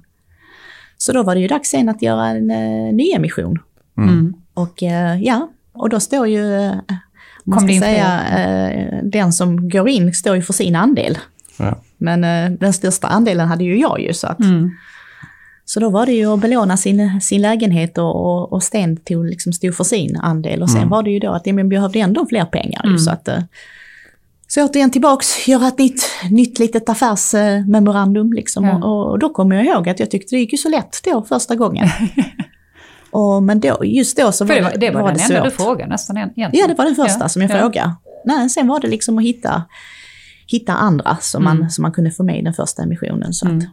[0.97, 3.59] Så då var det ju dags sen att göra en eh, nyemission.
[3.97, 4.33] Mm.
[4.53, 6.71] Och eh, ja, och då står ju, eh,
[7.43, 11.17] man Kom ska säga, eh, den som går in står ju för sin andel.
[11.57, 11.75] Ja.
[11.97, 14.71] Men eh, den största andelen hade ju jag ju så att Mm.
[15.65, 19.25] så då var det ju att belåna sin, sin lägenhet och, och, och Sten tog,
[19.25, 20.61] liksom stod för sin andel.
[20.61, 20.89] Och sen Mm.
[20.89, 22.81] var det ju då att ja, men vi behövde ändå fler pengar.
[22.83, 22.99] ju, Mm.
[22.99, 23.39] Så, att, eh,
[24.47, 28.33] så återigen tillbaks, göra ett nytt, nytt litet affärsmemorandum.
[28.33, 28.65] Liksom.
[28.65, 28.75] Ja.
[28.83, 31.21] Och, och då kommer jag ihåg att jag tyckte det gick ju så lätt då
[31.23, 31.87] första gången.
[33.11, 35.43] och, men då, just då så För var det var, det var, det den enda
[35.43, 35.61] du svårt.
[35.65, 36.51] frågade nästan egentligen.
[36.53, 37.29] Ja, det var den första Ja.
[37.29, 37.59] som jag Ja.
[37.59, 37.95] frågade.
[38.25, 39.63] Nej, sen var det liksom att hitta,
[40.47, 41.69] hitta andra som, man, Mm.
[41.69, 43.33] som man kunde få med i den första emissionen.
[43.33, 43.65] Så att, Mm.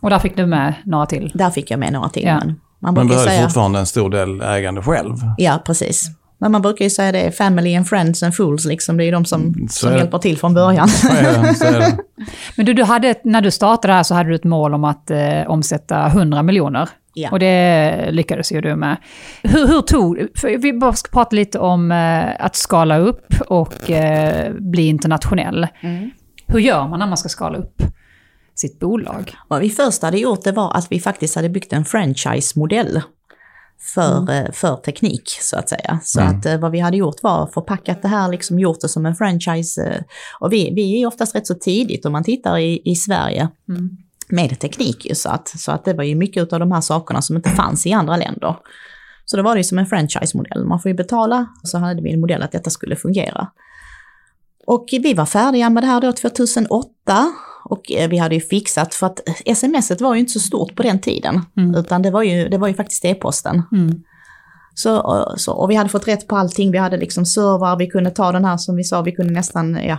[0.00, 1.32] Och där fick du med några till.
[1.34, 2.22] där fick jag med några till.
[2.24, 2.38] Ja.
[2.44, 3.42] Men man Man behöver säga...
[3.42, 5.14] fortfarande en stor del ägande själv.
[5.38, 6.08] Ja, precis.
[6.38, 8.96] Men man brukar ju säga det, family and friends and fools, liksom.
[8.96, 10.88] det är ju de som, Så som hjälper till från början.
[10.88, 11.98] Så är det, så är det.
[12.56, 15.10] Men du, du hade, när du startade här så hade du ett mål om att
[15.10, 16.88] eh, omsätta 100 miljoner.
[17.14, 17.30] Ja.
[17.30, 18.96] Och det lyckades ju du med.
[19.42, 20.18] Hur, hur tog...
[20.36, 25.66] För vi bara ska prata lite om eh, att skala upp och eh, bli internationell.
[25.80, 26.10] Mm.
[26.46, 27.82] Hur gör man när man ska skala upp
[28.54, 29.32] sitt bolag?
[29.48, 33.00] Vad vi först hade gjort det var att vi faktiskt hade byggt en franchise-modell
[33.94, 34.28] för, Mm.
[34.44, 35.98] eh, för teknik, så att säga.
[36.02, 39.06] Så att eh, vad vi hade gjort var förpackat det här, liksom gjort det som
[39.06, 40.04] en franchise.
[40.40, 43.48] Och vi, vi är ju oftast rätt så tidigt om man tittar i, i Sverige
[43.68, 43.96] Mm.
[44.28, 47.22] Med teknik ju, så att, så att det var ju mycket av de här sakerna
[47.22, 48.56] som inte fanns i andra länder.
[49.24, 50.64] Så då var det ju som en franchise-modell.
[50.64, 53.46] Man får ju betala, och så hade vi en modell att detta skulle fungera.
[54.66, 56.88] Och vi var färdiga med det här då 2008
[57.64, 59.20] och eh, vi hade ju fixat, för att
[59.56, 61.74] smset var ju inte så stort på den tiden, Mm.
[61.74, 63.62] utan det var ju, det var ju faktiskt e-posten.
[63.72, 64.02] Mm.
[64.74, 67.86] Så, och- så, och vi hade fått rätt på allting, vi hade liksom servrar, vi
[67.86, 69.98] kunde ta den här som vi sa, vi kunde nästan, ja,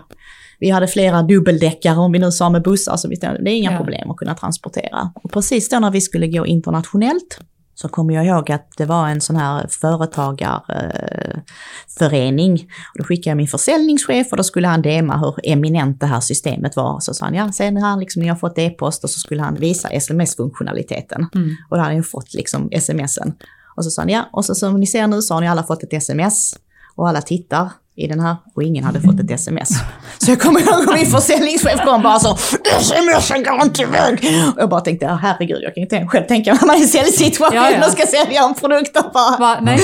[0.59, 3.71] vi hade flera dubbeldäckare om vi nu sa med bussar, så vi, det är inga
[3.71, 3.77] Ja.
[3.77, 5.11] problem att kunna transportera.
[5.23, 7.39] Och precis då när vi skulle gå internationellt
[7.77, 12.53] så kommer jag ihåg att det var en sån här företagarförening.
[12.53, 12.59] Eh,
[12.95, 16.75] då skickade jag min försäljningschef och då skulle han dema hur eminent det här systemet
[16.75, 16.99] var.
[16.99, 19.55] Så sa han, ja sen han liksom, ni har fått e-post och så skulle han
[19.55, 21.25] visa sms-funktionaliteten.
[21.35, 21.55] Mm.
[21.69, 23.33] Och då hade jag fått liksom smsen.
[23.75, 25.63] Och så sa han, ja, och så som ni ser nu så har ni alla
[25.63, 26.55] fått ett sms.
[26.95, 29.69] Och alla tittar i den här och ingen hade fått ett sms.
[30.17, 32.36] Så jag kommer ihåg min försäljningschef kom bara så,
[32.81, 34.13] smsen går inte iväg.
[34.55, 37.55] Och jag bara tänkte, herregud, jag kan inte själv tänka mig man är i säljsituation
[37.55, 37.86] Ja, ja.
[37.86, 39.58] och ska sälja en produkt och bara, Va?
[39.62, 39.79] Nej,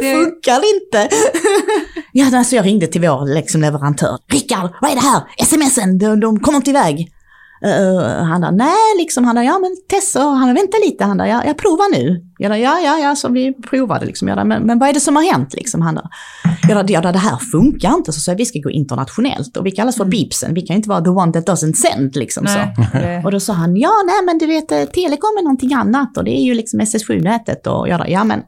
[0.00, 1.08] det, funkar inte.
[2.12, 4.18] ja, alltså jag ringde till vår liksom, leverantör.
[4.32, 5.22] Rickard, vad är det här?
[5.44, 7.12] Smsen, de, de kommer inte iväg.
[7.64, 11.18] Uh, han där, nej, liksom, han där, ja men Tessa, han där, vänta lite, han
[11.18, 12.22] där, jag, jag provar nu.
[12.38, 14.92] Jag där, ja, ja, ja, så vi provade liksom, jag där, men, men vad är
[14.92, 15.54] det som har hänt?
[15.54, 16.08] Liksom, han där?
[16.68, 19.56] Jag det här funkar inte, så sa vi ska gå internationellt.
[19.56, 22.46] Och vi kallas för beepsen, vi kan inte vara the one that doesn't send liksom
[22.46, 22.58] så.
[22.58, 25.74] nej, det, Och då sa han, ja nej men du vet, eh, telekom är någonting
[25.74, 26.16] annat.
[26.16, 28.42] Och det är ju liksom SS7-nätet och jag där, ja men,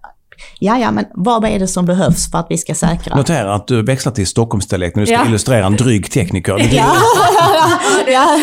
[0.59, 3.17] ja ja men vad är det som behövs för att vi ska säkra?
[3.17, 5.27] Notera att du växlar till Stockholmsdialekt när du ska Ja.
[5.27, 6.69] illustrera en dryg tekniker.
[6.73, 6.93] Ja,
[8.09, 8.39] ja.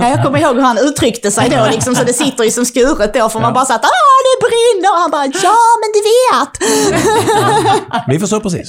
[0.00, 2.64] ja, jag kommer ihåg hur han uttryckte sig då, liksom, så det sitter ju som
[2.64, 3.88] skuret då, för man bara satt ah
[4.24, 6.52] det brinner, och han bara ja men du vet.
[8.08, 8.68] Vi förstår precis.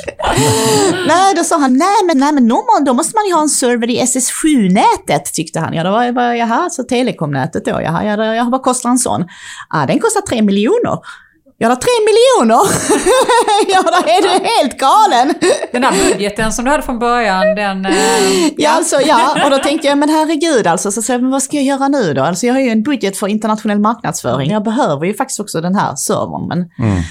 [1.08, 3.50] nej, då sa han nej men, nej, men må- då måste man ju ha en
[3.50, 5.74] server i SS7-nätet tyckte han.
[5.74, 9.26] Ja, då var jag jaha, så telekomnätet då, jaha, ja, ja, vad kostar en sån?
[9.70, 10.98] Ah, den kostar tre miljoner.
[11.62, 12.62] Ja, då, tre miljoner!
[13.74, 15.34] ja, då är du helt galen!
[15.72, 17.86] den där budgeten som du hade från början, den...
[17.86, 17.92] eh,
[18.58, 21.58] Ja, alltså, ja, och då tänkte jag, men herregud alltså, så, jag, men vad ska
[21.58, 22.24] jag göra nu då?
[22.24, 24.52] Alltså jag har ju en budget för internationell marknadsföring.
[24.52, 26.48] Jag behöver ju faktiskt också den här servern.
[26.48, 27.04] Men Mm.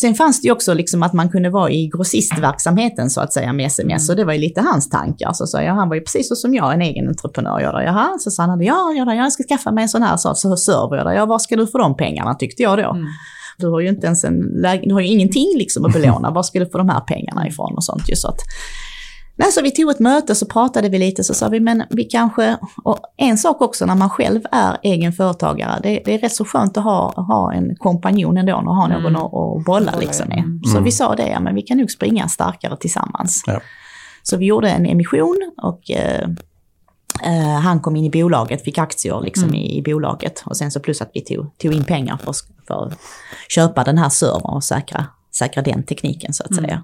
[0.00, 3.52] sen fanns det ju också liksom att man kunde vara i grossistverksamheten så att säga
[3.52, 4.08] med sms.
[4.10, 5.32] Och det var ju lite hans tankar.
[5.32, 7.60] Så sa jag, han var ju precis så som jag, en egen entreprenör.
[7.60, 10.16] Jag då, Jaha, så sa han, ja, ja, jag ska skaffa mig en sån här
[10.16, 10.96] så, så server.
[10.96, 12.90] Jag då, ja, var ska du få de pengarna tyckte jag då.
[12.90, 13.06] Mm.
[13.58, 16.30] Du har ju inte ens en du har ju ingenting liksom att belåna.
[16.34, 18.40] Var ska du få de här pengarna ifrån och sånt ju så att.
[19.40, 22.04] Nej, så vi tog ett möte så pratade vi lite så sa vi men vi
[22.04, 26.32] kanske, och en sak också när man själv är egen företagare, det, det är rätt
[26.32, 29.16] så skönt att ha, ha en kompanjon ändå och ha någon Mm.
[29.16, 30.38] att, att bolla liksom med.
[30.38, 30.64] Mm.
[30.64, 33.42] Så vi sa det, ja men vi kan nog springa starkare tillsammans.
[33.46, 33.60] Ja.
[34.22, 36.28] Så vi gjorde en emission och eh,
[37.24, 39.54] eh, han kom in i bolaget, fick aktier liksom Mm.
[39.54, 40.42] i, i bolaget.
[40.46, 42.98] Och sen så plus att vi tog, tog in pengar för, att- för att
[43.48, 45.06] köpa den här servern och säkra,
[45.38, 46.64] säkra den tekniken så att Mm.
[46.64, 46.82] säga.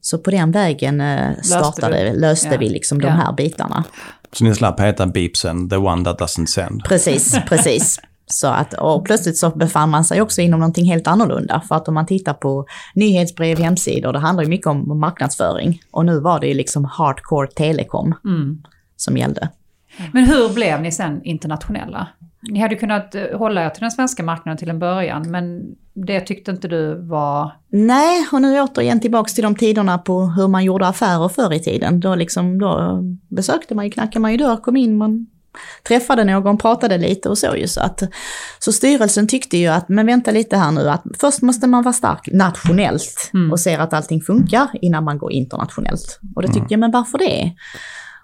[0.00, 2.58] Så på den vägen eh, startade, löste, Ja.
[2.58, 3.12] vi liksom de Ja.
[3.12, 3.84] här bitarna.
[4.32, 6.84] Så ni slapp heta beepsen, the one that doesn't send.
[6.84, 8.00] Precis, precis.
[8.28, 11.62] Så att, och plötsligt så befann man sig också inom någonting helt annorlunda.
[11.68, 15.80] För att om man tittar på nyhetsbrev, hemsidor, det handlar ju mycket om marknadsföring.
[15.90, 18.62] Och nu var det ju liksom hardcore telekom Mm.
[18.96, 19.48] Som gällde.
[20.12, 22.08] Men hur blev ni sen internationella?
[22.42, 26.20] Ni hade kunnat eh, hålla er till den svenska marknaden till en början, men det
[26.20, 27.52] tyckte inte du var...
[27.68, 31.60] Nej, och nu återigen tillbaks till de tiderna på hur man gjorde affärer förr i
[31.60, 32.00] tiden.
[32.00, 35.26] Då, liksom, då besökte man ju, knackade man ju dörr, kom in, man
[35.88, 37.68] träffade någon, pratade lite och så ju.
[37.68, 38.02] Så, att,
[38.58, 41.92] så styrelsen tyckte ju att, men vänta lite här nu, att först måste man vara
[41.92, 43.52] stark nationellt Mm.
[43.52, 46.20] och se att allting funkar innan man går internationellt.
[46.34, 47.52] Och det tyckte jag, men varför det?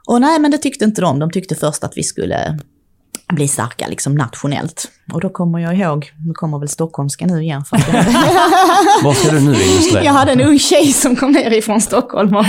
[0.07, 1.19] Och nej, men det tyckte inte de.
[1.19, 2.59] De tyckte först att vi skulle
[3.29, 4.91] bli starka liksom nationellt.
[5.13, 8.05] Och då kommer jag ihåg, nu kommer väl stockholmska nu igen för att jag
[9.05, 10.05] Vad ska du nu illustrera?
[10.05, 12.47] jag hade en ung tjej som kom ner ifrån Stockholm och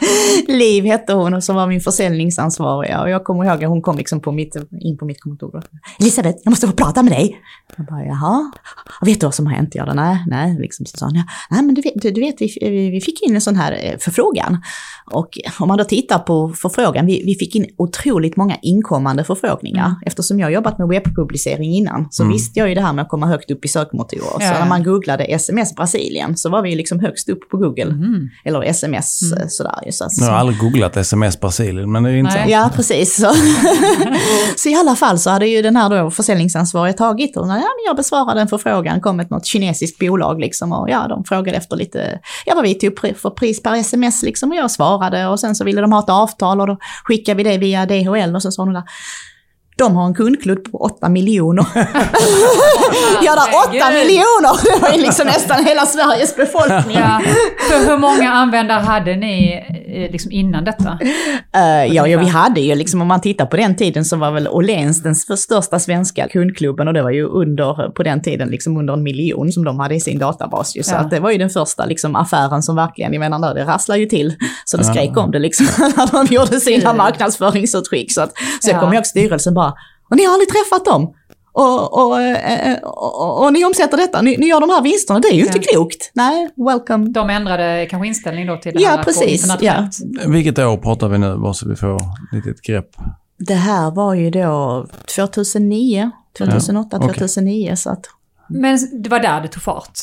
[0.48, 3.00] Liv hette hon och som var min försäljningsansvariga.
[3.02, 5.62] Och jag kommer ihåg att hon kom liksom på mitt, in på mitt kontor.
[6.00, 7.36] Elisabeth, jag måste få prata med dig.
[7.76, 8.52] Jag bara, jaha,
[9.00, 9.74] vet du vad som har hänt?
[9.74, 11.14] Jag bara, nej, nej, liksom så sa hon,
[11.50, 13.98] nej men du vet, du, du vet vi, vi fick in en sån här eh,
[13.98, 14.62] förfrågan.
[15.10, 19.86] Och om man då tittar på förfrågan, vi, vi fick in otroligt många inkommande förfrågningar.
[19.86, 19.96] Mm.
[20.06, 22.32] Eftersom jag jobbat med webbpublicering innan så Mm.
[22.32, 24.22] visste jag ju det här med att komma högt upp i sökmotorer.
[24.40, 27.82] Ja, Så när man googlade sms Brasilien så var vi liksom högst upp på Google.
[27.84, 28.28] Mm.
[28.44, 29.42] Eller sms Mm.
[29.42, 29.85] eh, sådär.
[29.86, 32.50] Ju, Så, har jag aldrig googlat sms Brasilien, men det är intressant.
[32.50, 33.16] Ja, precis.
[33.16, 33.34] Så.
[34.56, 37.84] så i alla fall så hade ju den här då försäljningsansvariga tagit och ja, men
[37.86, 41.76] jag besvarade en förfrågan, kom ett något kinesiskt bolag liksom och ja, de frågade efter
[41.76, 45.54] lite, ja vad vi tog för pris per sms liksom och jag svarade och sen
[45.54, 48.50] så ville de ha ett avtal och då skickade vi det via DHL och så
[48.50, 48.82] sa hon där,
[49.78, 51.66] De har en kundklubb på 8 miljoner.
[53.22, 54.06] ja, där 8 Herregud.
[54.06, 54.74] miljoner!
[54.76, 56.96] Det var ju liksom nästan hela Sveriges befolkning.
[56.96, 57.20] Ja.
[57.70, 59.52] För hur många användare hade ni
[60.04, 60.98] eh, liksom innan detta?
[61.56, 64.30] Eh, ja, ja, vi hade ju liksom, om man tittar på den tiden så var
[64.30, 68.76] väl Åhléns den största svenska kundklubben och det var ju under, på den tiden, liksom
[68.76, 70.82] under en miljon som de hade i sin databas ju.
[70.82, 70.98] Så Ja.
[70.98, 74.06] att det var ju den första liksom affären som verkligen, jag menar, det rasslade ju
[74.06, 74.34] till
[74.64, 78.12] så det skrek om det liksom när de gjorde sina marknadsföringsutskick.
[78.12, 78.80] Så, att, så jag Ja.
[78.80, 79.65] kommer ihåg styrelsen bara,
[80.10, 81.14] och ni har aldrig träffat dem?
[81.52, 85.20] Och, och, eh, och, och, och ni omsätter detta, ni, ni gör de här vinsterna,
[85.20, 85.64] det är ju inte Ja.
[85.72, 86.10] klokt.
[86.14, 87.10] Nej, welcome.
[87.10, 89.96] De ändrade kanske inställning då till det Ja, här precis, internationellt.
[90.26, 92.00] Vilket år pratar vi nu, bara så vi får
[92.32, 92.88] lite ett grepp?
[93.38, 97.14] Det här var ju då 2009, 2008, Ja, okej.
[97.14, 98.06] 2009 så att
[98.48, 99.98] Men det var där det tog fart.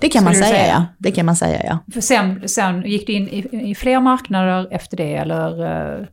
[0.00, 0.66] det kan man säga, säga?
[0.66, 0.86] ja.
[0.98, 1.78] Det kan man säga ja.
[1.94, 6.08] För sen, sen gick du in i, i fler marknader efter det eller?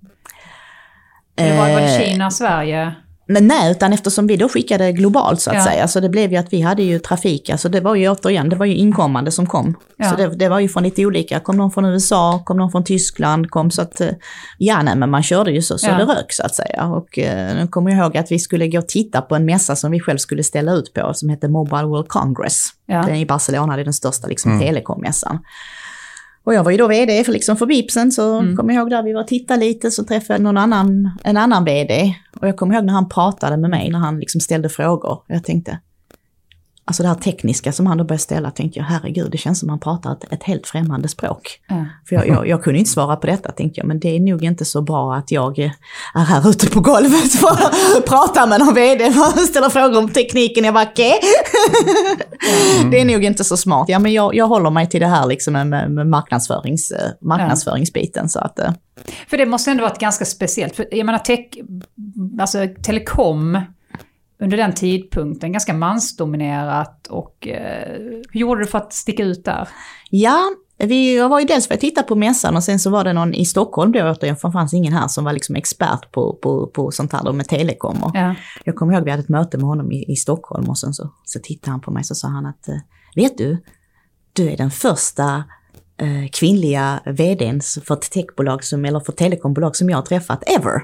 [1.38, 2.96] Eller var, var det Eh, Kina, Sverige?
[3.28, 5.64] Men nej, utan eftersom vi då skickade globalt så att Ja.
[5.66, 8.50] säga, så det blev ju att vi hade ju trafik, alltså det var ju återigen,
[8.50, 9.76] det var ju inkommande som kom.
[9.98, 10.10] Ja.
[10.10, 12.84] Så det, det var ju från lite olika, kom någon från USA, kom någon från
[12.84, 14.10] Tyskland, kom så att, eh,
[14.58, 15.98] ja nej men man körde ju så, så Ja.
[15.98, 16.84] det rök så att säga.
[16.86, 19.76] Och eh, nu kommer jag ihåg att vi skulle gå och titta på en mässa
[19.76, 22.68] som vi själv skulle ställa ut på, som hette Mobile World Congress.
[22.86, 23.04] Ja.
[23.04, 25.40] Den i Barcelona, det är den största liksom, telekommässan.
[26.46, 28.56] Och jag var ju då vd för, liksom, för Bipsen, så Mm.
[28.56, 31.38] kommer jag ihåg där vi var och tittade lite, så träffade jag någon annan, en
[31.38, 32.14] annan vd.
[32.42, 35.20] Och jag kommer ihåg när han pratade med mig, när han liksom ställde frågor.
[35.28, 35.80] Jag tänkte,
[36.86, 39.70] alltså det här tekniska som han då började ställa, tänkte jag, herregud, det känns som
[39.70, 41.60] han pratar ett, ett helt främmande språk.
[41.68, 41.86] Ja.
[42.10, 44.44] För jag, jag, jag kunde inte svara på detta, tänkte jag, men det är nog
[44.44, 48.74] inte så bra att jag är här ute på golvet för att prata med någon
[48.74, 50.66] vd och ställa frågor om tekniken.
[50.66, 51.20] Jag bara, okej?
[52.92, 53.90] Det är nog inte så smart.
[53.90, 57.12] Ja, men jag, jag håller mig till det här liksom med, med med marknadsförings, eh,
[57.22, 58.30] marknadsföringsbiten.
[58.30, 58.72] Så att, eh,
[59.28, 60.76] För det måste ändå varit ganska speciellt.
[60.76, 61.46] För jag menar, tech,
[62.40, 63.60] alltså telekom
[64.40, 69.68] under den tidpunkten, ganska mansdominerat och eh, hur gjorde du för att sticka ut där?
[70.10, 70.40] Ja,
[70.78, 73.14] vi, jag var ju dels för att titta på mässan och sen så var det
[73.14, 76.34] någon i Stockholm då återigen, för det fanns ingen här som var liksom expert på,
[76.42, 78.04] på, på sånt här då med telekom.
[78.04, 78.36] Och Ja.
[78.64, 81.10] Jag kommer ihåg vi hade ett möte med honom i, i Stockholm och sen så,
[81.26, 82.76] så tittade han på mig så sa han att, eh,
[83.16, 83.64] vet du,
[84.34, 85.44] du är den första
[85.98, 90.82] eh, kvinnliga vdn för ett techbolag som, eller för telekombolag som jag har träffat ever.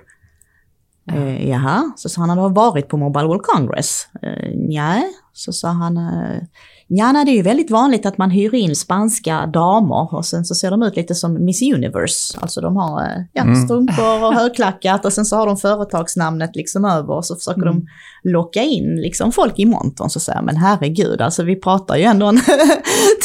[1.07, 4.07] Eh, jaha, så sa han, har du varit på Mobile World Congress?
[4.21, 6.41] Eh, nej, så sa han, eh,
[6.87, 10.55] ja det är ju väldigt vanligt att man hyr in spanska damer och sen så
[10.55, 12.37] ser de ut lite som Miss Universe.
[12.41, 16.85] Alltså de har eh, ja, strumpor och högklackat och sen så har de företagsnamnet liksom
[16.85, 17.85] över och så försöker de
[18.23, 22.25] locka in liksom folk i montern så säger men herregud, alltså vi pratar ju ändå
[22.29, 22.41] en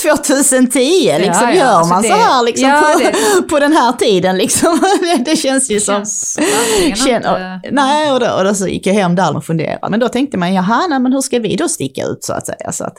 [0.03, 0.79] 2010,
[1.19, 3.93] liksom ja, gör alltså man det- så här liksom ja, på, det- på den här
[3.93, 4.81] tiden liksom.
[5.01, 5.95] det, det känns ju som...
[5.95, 7.31] Känns verkligen Känn, inte...
[7.31, 9.91] och, nej, och då, och då så gick jag hem där och funderade.
[9.91, 12.47] Men då tänkte man, jaha, nej, men hur ska vi då sticka ut så att
[12.47, 12.73] säga?
[12.73, 12.95] Så att,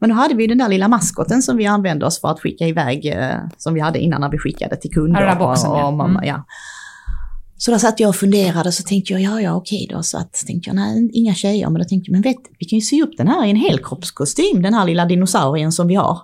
[0.00, 2.66] men då hade vi den där lilla maskoten som vi använde oss för att skicka
[2.66, 5.20] iväg, eh, som vi hade innan när vi skickade till kunder.
[5.26, 6.28] Ja, boxen, och, och mamma, Mm.
[6.28, 6.44] ja.
[7.56, 10.02] Så då satt jag och funderade och så tänkte jag, ja ja okej då.
[10.02, 11.70] Så att, tänkte jag, nej inga tjejer.
[11.70, 13.56] Men då tänkte jag, men vet vi kan ju sy upp den här i en
[13.56, 16.18] helkroppskostym, den här lilla dinosaurien som vi har.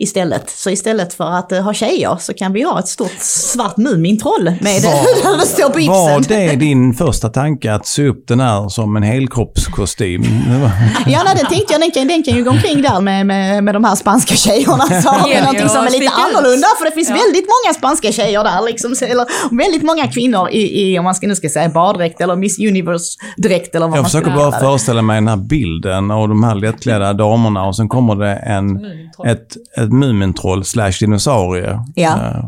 [0.00, 0.50] Istället.
[0.50, 4.44] Så istället för att eh, ha tjejer så kan vi ha ett stort svart Mumintroll
[4.44, 6.36] med Var- där det står på Var yxen.
[6.38, 10.22] det din första tanke att sy upp den här som en helkroppskostym?
[10.22, 10.70] Det var-
[11.12, 13.64] Ja, nej, den tänkte jag, den kan, den kan ju gå omkring där med, med,
[13.64, 14.84] med de här spanska tjejerna.
[15.02, 17.14] Så har vi någonting som är lite annorlunda, för det finns Ja.
[17.24, 18.66] väldigt många spanska tjejer där.
[18.66, 19.26] Liksom, så- eller
[19.58, 23.74] väldigt många kvinnor i, i om man ska, nu ska säga baddräkt eller Miss Universe-dräkt
[23.74, 24.58] eller vad Jag man ska försöker bara det.
[24.58, 28.66] föreställa mig den här bilden av de här lättklädda damerna och sen kommer det en,
[28.72, 29.26] Mumintroll.
[29.28, 29.56] ett,
[29.88, 31.78] ett Mumintroll slash dinosaurie.
[31.94, 32.16] Ja.
[32.16, 32.44] Eh,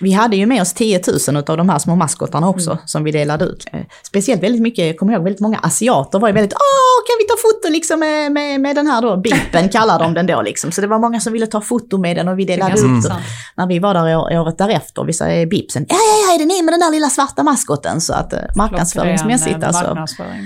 [0.00, 2.82] Vi hade ju med oss 10 000 av de här små maskotarna också Mm.
[2.86, 3.64] som vi delade ut.
[4.06, 7.24] Speciellt väldigt mycket, jag kommer ihåg väldigt många asiater var ju väldigt åh kan vi
[7.26, 10.72] ta foto liksom med, med, med den här då, bipen kallar de den då liksom.
[10.72, 12.84] Så det var många som ville ta foto med den och vi delade den.
[12.96, 13.22] intressant.
[13.56, 16.44] När vi var där året därefter, vi sa eh, bipsen, ja ja ja är det
[16.54, 18.00] ni med den där lilla svarta maskoten?
[18.00, 19.84] Så att eh, marknadsföringsmässigt alltså.
[19.84, 20.44] Marknadsföring.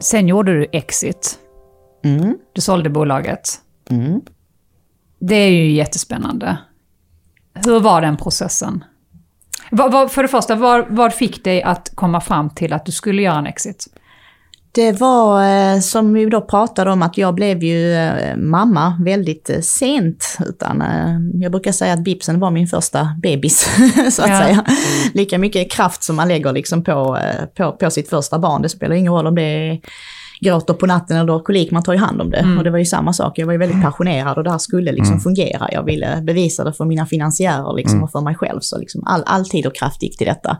[0.00, 1.38] Sen gjorde du exit.
[2.04, 3.48] Mm, Du sålde bolaget.
[3.90, 4.20] mm.
[5.22, 6.58] Det är ju jättespännande.
[7.54, 8.84] Hur var den processen?
[9.70, 12.92] Vad, vad, för det första, vad, vad fick dig att komma fram till att du
[12.92, 13.86] skulle göra en exit?
[14.72, 15.44] Det var
[15.74, 20.36] eh, som vi då pratade om att jag blev ju eh, mamma väldigt eh, sent.
[20.48, 20.82] Utan,
[21.34, 23.68] jag brukar säga att bipsen var min första bebis,
[24.10, 24.38] så att Ja.
[24.42, 24.64] säga.
[25.14, 27.18] Lika mycket kraft som man lägger liksom på,
[27.56, 28.62] på, på sitt första barn.
[28.62, 29.80] Det spelar ingen roll om det är
[30.40, 32.36] gråter på natten eller kolik, man tar ju hand om det.
[32.38, 32.58] Mm.
[32.58, 34.92] Och det var ju samma sak, jag var ju väldigt passionerad och det här skulle
[34.92, 35.20] liksom Mm.
[35.20, 35.68] fungera.
[35.72, 38.04] Jag ville bevisa det för mina finansiärer liksom, Mm.
[38.04, 38.58] och för mig själv.
[38.60, 40.56] Så liksom all, all tid och kraft gick till detta.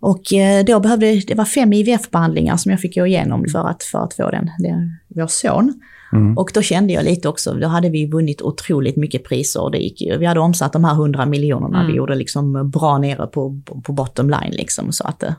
[0.00, 3.82] Och eh, då behövde, det var fem IVF-behandlingar som jag fick gå igenom för att,
[3.82, 5.80] för att få den, den, vår son.
[6.12, 6.38] Mm.
[6.38, 9.62] Och då kände jag lite också, då hade vi vunnit otroligt mycket priser.
[9.62, 11.90] och Det gick, vi hade omsatt de här 100 miljonerna, Mm.
[11.90, 14.50] vi gjorde liksom bra nere på, på bottom line.
[14.52, 15.32] Liksom, så att, eh,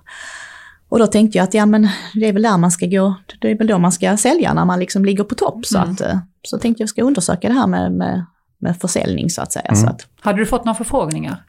[0.89, 3.51] och då tänkte jag att ja, men det är väl där man ska gå, det
[3.51, 5.65] är väl då man ska sälja när man liksom ligger på topp.
[5.65, 5.91] Så, Mm.
[5.91, 8.25] att, eh, så tänkte jag ska undersöka det här med, med,
[8.59, 9.65] med försäljning så att säga.
[9.65, 9.81] Mm.
[9.81, 11.43] Så att, Hade du fått några förfrågningar?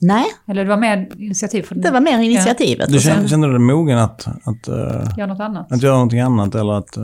[0.00, 2.88] Nej, Eller det var mer initiativ från det var mer initiativet.
[2.88, 4.74] Du Och sen- kände, kände du dig mogen att, att, eh,
[5.18, 5.72] Göra något annat?
[5.72, 6.96] att göra någonting annat eller att...
[6.96, 7.02] eh,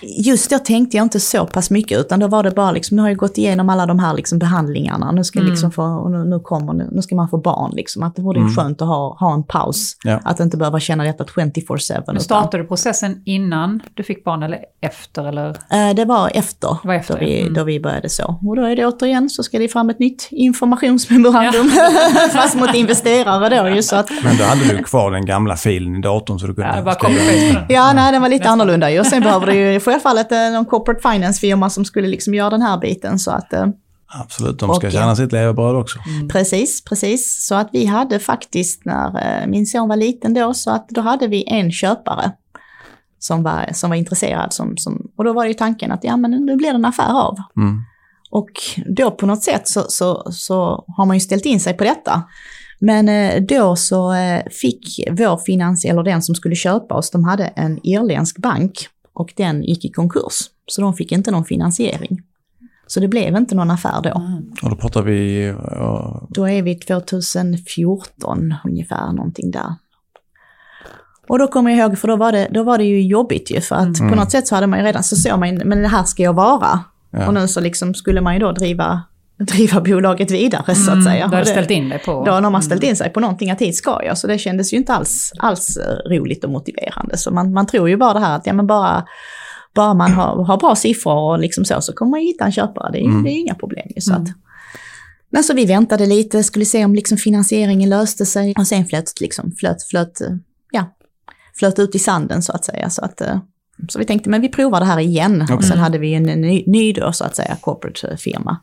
[0.00, 3.02] Just då tänkte jag inte så pass mycket, utan då var det bara liksom, nu
[3.02, 5.50] har jag gått igenom alla de här liksom behandlingarna, nu ska, Mm.
[5.50, 7.72] liksom få, nu, nu, kommer, nu, nu ska man få barn.
[7.74, 8.02] Liksom.
[8.02, 8.54] Att det vore Mm.
[8.54, 10.20] skönt att ha, ha en paus, Ja.
[10.24, 12.02] att inte behöva känna detta 24-7.
[12.06, 15.28] Men utan- startade du processen innan du fick barn eller efter?
[15.28, 15.48] Eller?
[15.48, 17.54] Eh, Det var efter, Det var efter, då, vi, mm.
[17.54, 18.38] då vi började så.
[18.48, 21.70] Och då är det återigen så ska det fram ett nytt informationsmemorandum.
[22.32, 25.96] Fast mot investerare då ju så att Men då hade du kvar den gamla filen
[25.96, 26.72] i datorn så du kunde...
[26.76, 27.66] Ja, bara skriva-.
[27.68, 28.60] Ja, nej, den var lite Nästan.
[28.60, 29.04] annorlunda ju.
[29.04, 32.78] Sen behöver du ju självfallet eh, någon corporate finance-firma som skulle liksom göra den här
[32.78, 33.18] biten.
[33.18, 33.66] Så att, eh,
[34.20, 35.98] Absolut, de ska Och, tjäna sitt levebröd också.
[36.32, 37.46] precis, precis.
[37.46, 41.00] Så att vi hade faktiskt, när eh, min son var liten då, så att då
[41.00, 42.32] hade vi en köpare
[43.18, 44.52] som var, som var intresserad.
[44.52, 46.84] Som, som, och då var det ju tanken att ja, men nu blir det en
[46.84, 47.36] affär av.
[47.56, 47.80] Mm.
[48.30, 48.50] Och
[48.96, 52.22] då på något sätt så, så, så har man ju ställt in sig på detta.
[52.80, 53.06] Men
[53.46, 54.14] då så
[54.60, 59.32] fick vår finans, eller den som skulle köpa oss, de hade en irländsk bank och
[59.36, 60.40] den gick i konkurs.
[60.66, 62.22] Så de fick inte någon finansiering.
[62.86, 64.10] Så det blev inte någon affär då.
[64.10, 64.52] Mm.
[64.62, 65.46] Och då pratar vi...
[65.48, 69.74] eh, Då är vi 2014 ungefär, någonting där.
[71.28, 73.60] Och då kommer jag ihåg, för då var det, då var det ju jobbigt ju,
[73.60, 74.10] för att Mm.
[74.10, 76.22] på något sätt så hade man ju redan, så såg man, men det här ska
[76.22, 76.80] jag vara.
[77.10, 77.26] ja.
[77.28, 79.02] Och nu så liksom skulle man ju då driva,
[79.46, 81.16] driva bolaget vidare så att säga.
[81.16, 82.24] Mm, Du hade Och det- ställt in dig på...
[82.24, 84.72] Då har man ställt in sig på någonting att hit ska jag, så det kändes
[84.72, 87.16] ju inte alls, alls eh, roligt och motiverande.
[87.16, 89.04] Så man, man tror ju bara det här att ja, men bara,
[89.74, 92.92] bara man har, har bra siffror och liksom så, så kommer man hitta en köpare.
[92.92, 93.22] Det är, Mm.
[93.22, 94.00] det är inga problem ju.
[94.00, 94.22] Så Mm.
[94.22, 94.28] att,
[95.30, 99.20] men så vi väntade lite, skulle se om liksom finansieringen löste sig och sen flöt,
[99.20, 100.26] liksom, flöt, flöt, eh,
[100.72, 100.84] ja,
[101.58, 102.90] flöt ut i sanden så att säga.
[102.90, 103.38] Så, att, eh,
[103.88, 105.42] så vi tänkte, men vi provar det här igen.
[105.42, 105.78] Och sen Mm.
[105.82, 108.50] hade vi en ny, ny då, så att säga, corporate firma.
[108.50, 108.56] Eh,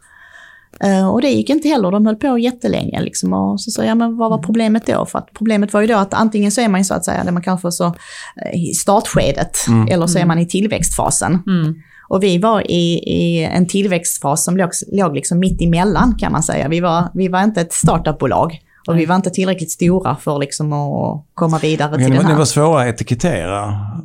[1.11, 3.01] och det gick inte heller, de höll på jättelänge.
[3.01, 5.05] Liksom, och så sa jag, men vad var problemet då?
[5.05, 7.23] För att problemet var ju då att antingen så är man ju så att säga,
[7.23, 9.87] det man kanske så eh, i startskedet, Mm.
[9.87, 10.27] eller så är Mm.
[10.27, 11.31] man i tillväxtfasen.
[11.47, 11.75] Mm.
[12.09, 16.43] Och vi var i, i en tillväxtfas som låg, låg liksom mitt emellan kan man
[16.43, 16.67] säga.
[16.67, 20.73] Vi var, vi var inte ett startupbolag och vi var inte tillräckligt stora för liksom
[20.73, 22.31] att komma vidare till ni, den här.
[22.33, 23.63] ni var svåra att etikettera.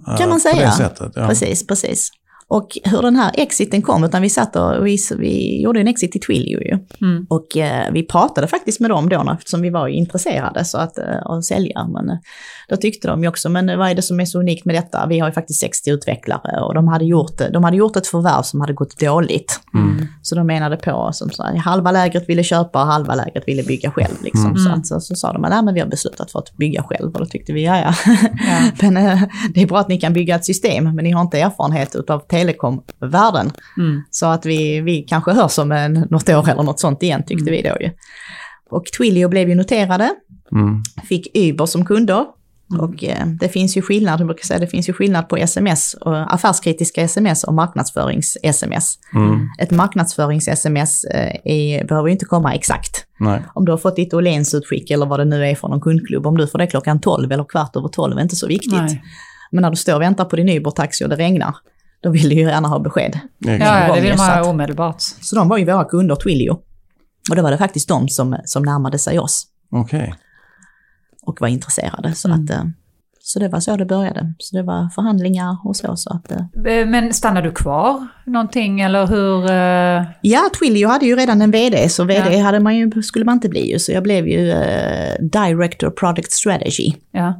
[0.08, 0.66] eh, Kan man På säga.
[0.66, 1.12] det sättet.
[1.14, 1.26] Ja.
[1.28, 2.08] Precis, precis.
[2.48, 6.16] Och hur den här exiten kom, utan vi satt och vi, vi gjorde en exit
[6.16, 6.78] i Twilio ju.
[7.00, 7.26] Mm.
[7.28, 11.22] Och eh, vi pratade faktiskt med dem då eftersom vi var intresserade så att, eh,
[11.24, 11.88] av att sälja.
[11.88, 12.16] Men eh,
[12.68, 15.06] då tyckte de ju också, men vad är det som är så unikt med detta?
[15.06, 18.42] Vi har ju faktiskt 60 utvecklare och de hade gjort, de hade gjort ett förvärv
[18.42, 19.60] som hade gått dåligt.
[19.74, 20.06] Mm.
[20.22, 23.90] Så de menade på, som sa, halva lägret ville köpa och halva lägret ville bygga
[23.90, 24.14] själv.
[24.22, 24.46] Liksom.
[24.46, 24.58] Mm.
[24.58, 27.12] Så, att, så, så sa de, nej men vi har beslutat för att bygga själv.
[27.12, 27.94] Och då tyckte vi, ja ja.
[28.46, 28.70] Ja.
[28.90, 29.22] men eh,
[29.54, 32.18] det är bra att ni kan bygga ett system, men ni har inte erfarenhet av
[32.38, 33.52] telekomvärlden.
[33.78, 34.02] Mm.
[34.10, 37.50] Så att vi, vi kanske hörs om en, något år eller något sånt igen, tyckte
[37.50, 37.90] vi då ju.
[38.70, 40.10] Och Twilio blev ju noterade,
[40.52, 40.82] Mm.
[41.08, 42.24] fick Uber som kunder.
[42.70, 42.84] Mm.
[42.84, 45.94] Och eh, det finns ju skillnad, jag brukar säga det finns ju skillnad på sms,
[45.94, 48.98] och affärskritiska sms och marknadsförings-sms.
[49.14, 49.48] Mm.
[49.58, 53.04] Ett marknadsförings-sms eh, behöver ju inte komma exakt.
[53.20, 53.42] Nej.
[53.54, 56.36] Om du har fått ditt Åhléns-utskick eller vad det nu är från någon kundklubb, om
[56.36, 58.72] du får det klockan 12 eller kvart över 12 är inte så viktigt.
[58.72, 59.02] Nej.
[59.50, 61.56] Men när du står och väntar på din Uber-taxi och det regnar,
[62.04, 63.18] då vill du ju gärna ha besked.
[63.38, 65.00] Ja, ja, det vill man ha omedelbart.
[65.00, 66.52] Så de var ju våra kunder, Twilio.
[67.30, 70.14] Och då var det faktiskt de som, som närmade sig oss Okej.
[71.26, 72.14] och var intresserade.
[72.14, 72.44] Så, Mm.
[72.44, 72.62] att, eh,
[73.20, 74.34] så det var så det började.
[74.38, 75.96] Så det var förhandlingar och så.
[75.96, 79.48] så att, eh, Eh, Men stannar du kvar någonting eller hur?
[80.20, 82.42] ja, Twilio hade ju redan en VD, så VD Ja.
[82.44, 83.78] hade man ju, skulle man inte bli ju.
[83.78, 86.92] Så jag blev ju eh, Director Product Strategy.
[87.12, 87.34] Ja.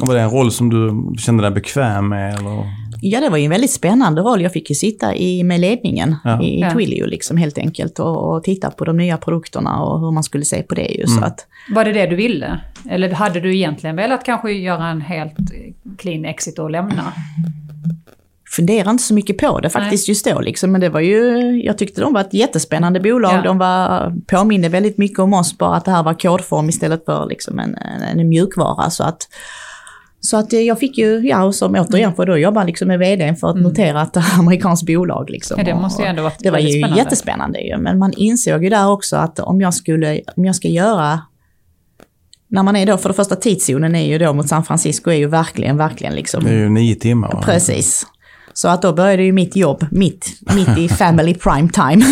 [0.00, 2.34] Och var det en roll som du kände dig bekväm med?
[2.34, 2.64] Eller?
[3.02, 4.42] Ja, det var ju en väldigt spännande roll.
[4.42, 6.42] Jag fick ju sitta i, med ledningen Ja.
[6.42, 6.70] i Ja.
[6.72, 10.44] Twilio liksom helt enkelt och, och titta på de nya produkterna och hur man skulle
[10.44, 11.06] se på det ju.
[11.06, 11.24] Så Mm.
[11.24, 12.60] att, Var det det du ville?
[12.90, 15.36] Eller hade du egentligen velat kanske göra en helt
[15.98, 17.12] clean exit och lämna?
[18.56, 20.40] funderade inte så mycket på det faktiskt just då.
[20.40, 20.72] Liksom.
[20.72, 23.32] Men det var ju, jag tyckte de var ett jättespännande bolag.
[23.32, 23.42] Ja.
[23.42, 27.26] De var, påminde väldigt mycket om oss, bara att det här var kodform istället för
[27.26, 28.90] liksom en, en, en mjukvara.
[28.90, 29.28] Så att,
[30.22, 33.34] Så att eh, jag fick ju, ja som återigen får då jobba liksom med vd
[33.34, 33.62] för att Mm.
[33.68, 35.30] notera ett amerikanskt bolag.
[35.30, 35.54] Liksom.
[35.58, 36.96] Ja, det måste ju ändå varit det var ju spännande.
[36.98, 40.68] jättespännande ju, men man insåg ju där också att om jag skulle, om jag ska
[40.68, 41.20] göra,
[42.48, 45.14] när man är då, för det första tidszonen är ju då mot San Francisco är
[45.14, 47.32] ju verkligen, verkligen liksom, Det är ju nio timmar.
[47.32, 47.42] va?
[47.44, 48.06] precis.
[48.60, 52.04] Så att då började ju mitt jobb mitt, mitt i family prime time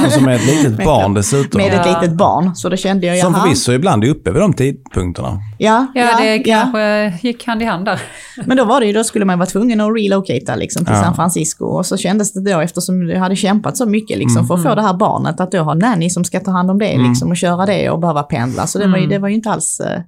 [0.06, 1.60] Och så med ett litet barn dessutom.
[1.62, 2.00] med ett Ja.
[2.00, 2.54] litet barn.
[2.56, 5.38] Så då kände jag, Som förvisso ibland är uppe vid de tidpunkterna.
[5.58, 6.42] ja, Ja, det ja.
[6.62, 8.00] kanske gick hand i hand där.
[8.46, 11.02] Men då var det ju, då skulle man vara tvungen att relocata liksom till Ja.
[11.02, 11.64] San Francisco.
[11.64, 14.74] Och så kändes det då, eftersom jag hade kämpat så mycket liksom, för att få
[14.74, 17.36] det här barnet, att då ha nanny som ska ta hand om det liksom, och
[17.36, 18.66] köra det och behöva pendla.
[18.66, 20.00] Så det, var, ju, det var ju inte alls eh,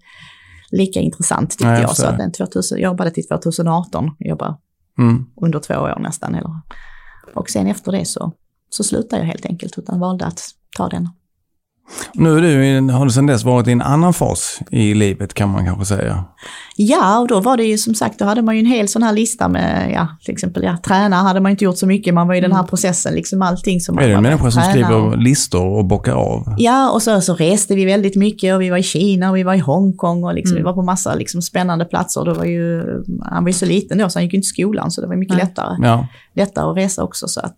[0.71, 1.97] lika intressant tyckte Nej, jag.
[1.97, 4.55] Så att den 2000, jag jobbade till 2018, jag jobbade
[4.99, 5.27] Mm.
[5.37, 6.35] under två år nästan.
[6.35, 6.61] Eller.
[7.35, 8.33] Och sen efter det så,
[8.69, 10.41] så slutade jag helt enkelt, utan valde att
[10.77, 11.09] ta den.
[12.15, 12.41] Nu är
[12.81, 15.85] du, har du sedan dess varit i en annan fas i livet kan man kanske
[15.85, 16.25] säga.
[16.77, 19.03] Ja, och då var det ju som sagt, då hade man ju en hel sån
[19.03, 22.29] här lista med, ja, till exempel, ja, träna hade man inte gjort så mycket, man
[22.29, 24.93] var i den här processen, liksom allting som man Är du en människa som skriver
[24.93, 26.55] och- listor och bockar av?
[26.59, 29.43] Ja, och så, så reste vi väldigt mycket och vi var i Kina och vi
[29.43, 32.25] var i Hongkong och liksom, vi var på massa liksom, spännande platser.
[32.25, 32.83] Då var ju,
[33.25, 35.17] han var ju så liten då så han gick inte i skolan så det var
[35.17, 35.45] mycket Nej.
[35.47, 36.07] lättare, Ja.
[36.35, 37.29] lättare att resa också.
[37.29, 37.55] Så, att,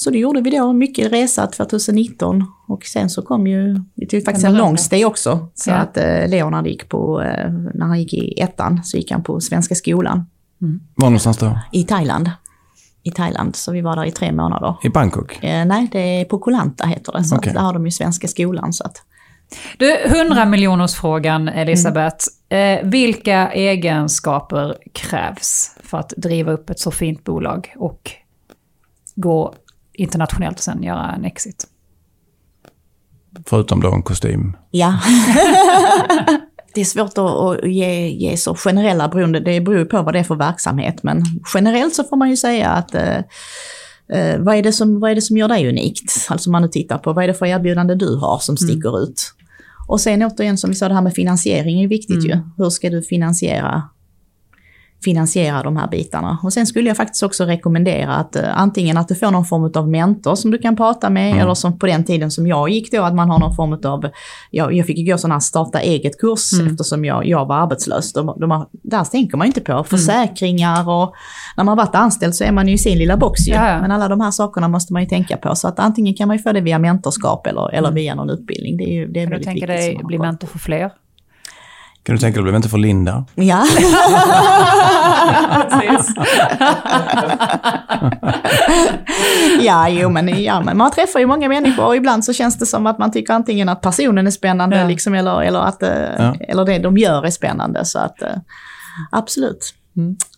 [0.00, 4.24] så det gjorde vi då, mycket resa 2019 och sen så kom ju, vi tog
[4.24, 5.48] faktiskt en lång stay också.
[5.54, 5.74] Så Ja.
[5.76, 9.40] att eh, Leonard gick på, eh, när han gick i ettan så gick han på
[9.40, 10.26] Svenska skolan
[10.94, 11.58] Var någonstans då?
[11.72, 12.30] i Thailand.
[13.02, 14.74] I Thailand, så vi var där i tre månader.
[14.82, 15.44] I Bangkok?
[15.44, 17.90] Eh, nej, det är på Koh Lanta heter det, så att där har de ju
[17.90, 18.72] Svenska skolan.
[18.72, 19.02] Så att,
[19.78, 22.16] Du, 100 miljoners frågan Elisabeth.
[22.48, 28.10] Eh, vilka egenskaper krävs för att driva upp ett så fint bolag och
[29.14, 29.54] gå
[29.98, 31.66] internationellt och sen göra en exit?
[33.46, 34.56] Förutom då en kostym.
[34.70, 35.00] Ja.
[36.74, 40.24] det är svårt att, ge, ge så generella beroende, det beror på vad det är
[40.24, 41.02] för verksamhet.
[41.02, 41.22] Men
[41.54, 43.16] generellt så får man ju säga att eh,
[44.12, 46.26] eh, vad, är det som, vad är det som gör dig unikt?
[46.28, 49.02] Alltså om man nu tittar på vad är det för erbjudande du har som sticker
[49.02, 49.32] ut?
[49.88, 52.38] Och sen återigen som vi sa, det här med finansiering är viktigt ju.
[52.56, 53.82] Hur ska du finansiera
[55.04, 56.38] finansiera de här bitarna.
[56.42, 59.72] Och sen skulle jag faktiskt också rekommendera att eh, antingen att du får någon form
[59.74, 62.92] av mentor som du kan prata med, eller som på den tiden som jag gick
[62.92, 64.10] då, att man har någon form av,
[64.50, 68.12] jag, jag fick ju gå sån här starta eget-kurs eftersom jag, jag var arbetslös.
[68.12, 71.14] De, de där tänker man inte på försäkringar och
[71.56, 73.52] när man varit anställd så är man ju i sin lilla box ju.
[73.52, 73.80] Ja, ja.
[73.80, 75.54] Men alla de här sakerna måste man ju tänka på.
[75.54, 78.76] Så att antingen kan man ju få det via mentorskap eller, eller via någon utbildning.
[78.76, 80.90] Det är ju det är Kan du tänka dig bli mentor för fler?
[82.02, 83.24] Kan du tänka dig att bli inte för Linda?
[83.34, 83.64] Ja.
[89.60, 92.66] ja, jo men, ja, men man träffar ju många människor och ibland så känns det
[92.66, 94.86] som att man tycker antingen att personen är spännande Ja.
[94.88, 96.34] liksom, eller, eller, att, eh, Ja.
[96.48, 97.84] eller det de gör är spännande.
[97.84, 98.28] Så att, eh,
[99.10, 99.74] absolut.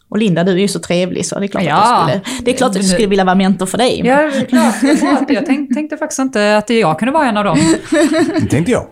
[0.08, 1.74] Och Linda, du är ju så trevlig så det är klart Ja.
[1.74, 4.02] att jag skulle, det är klart att jag skulle vilja vara mentor för dig.
[4.04, 4.74] Ja, det är klart.
[4.80, 5.34] Det är.
[5.34, 7.58] Jag tänkte, tänkte faktiskt inte att jag kunde vara en av dem.
[8.40, 8.86] Det tänkte jag.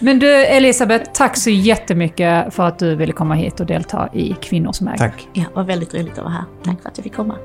[0.00, 4.36] Men du Elisabeth, tack så jättemycket för att du ville komma hit och delta i
[4.40, 4.98] Kvinnor som äger.
[4.98, 5.28] Tack.
[5.32, 6.44] Ja, det var väldigt roligt att vara här.
[6.64, 7.36] Tack för att jag fick komma.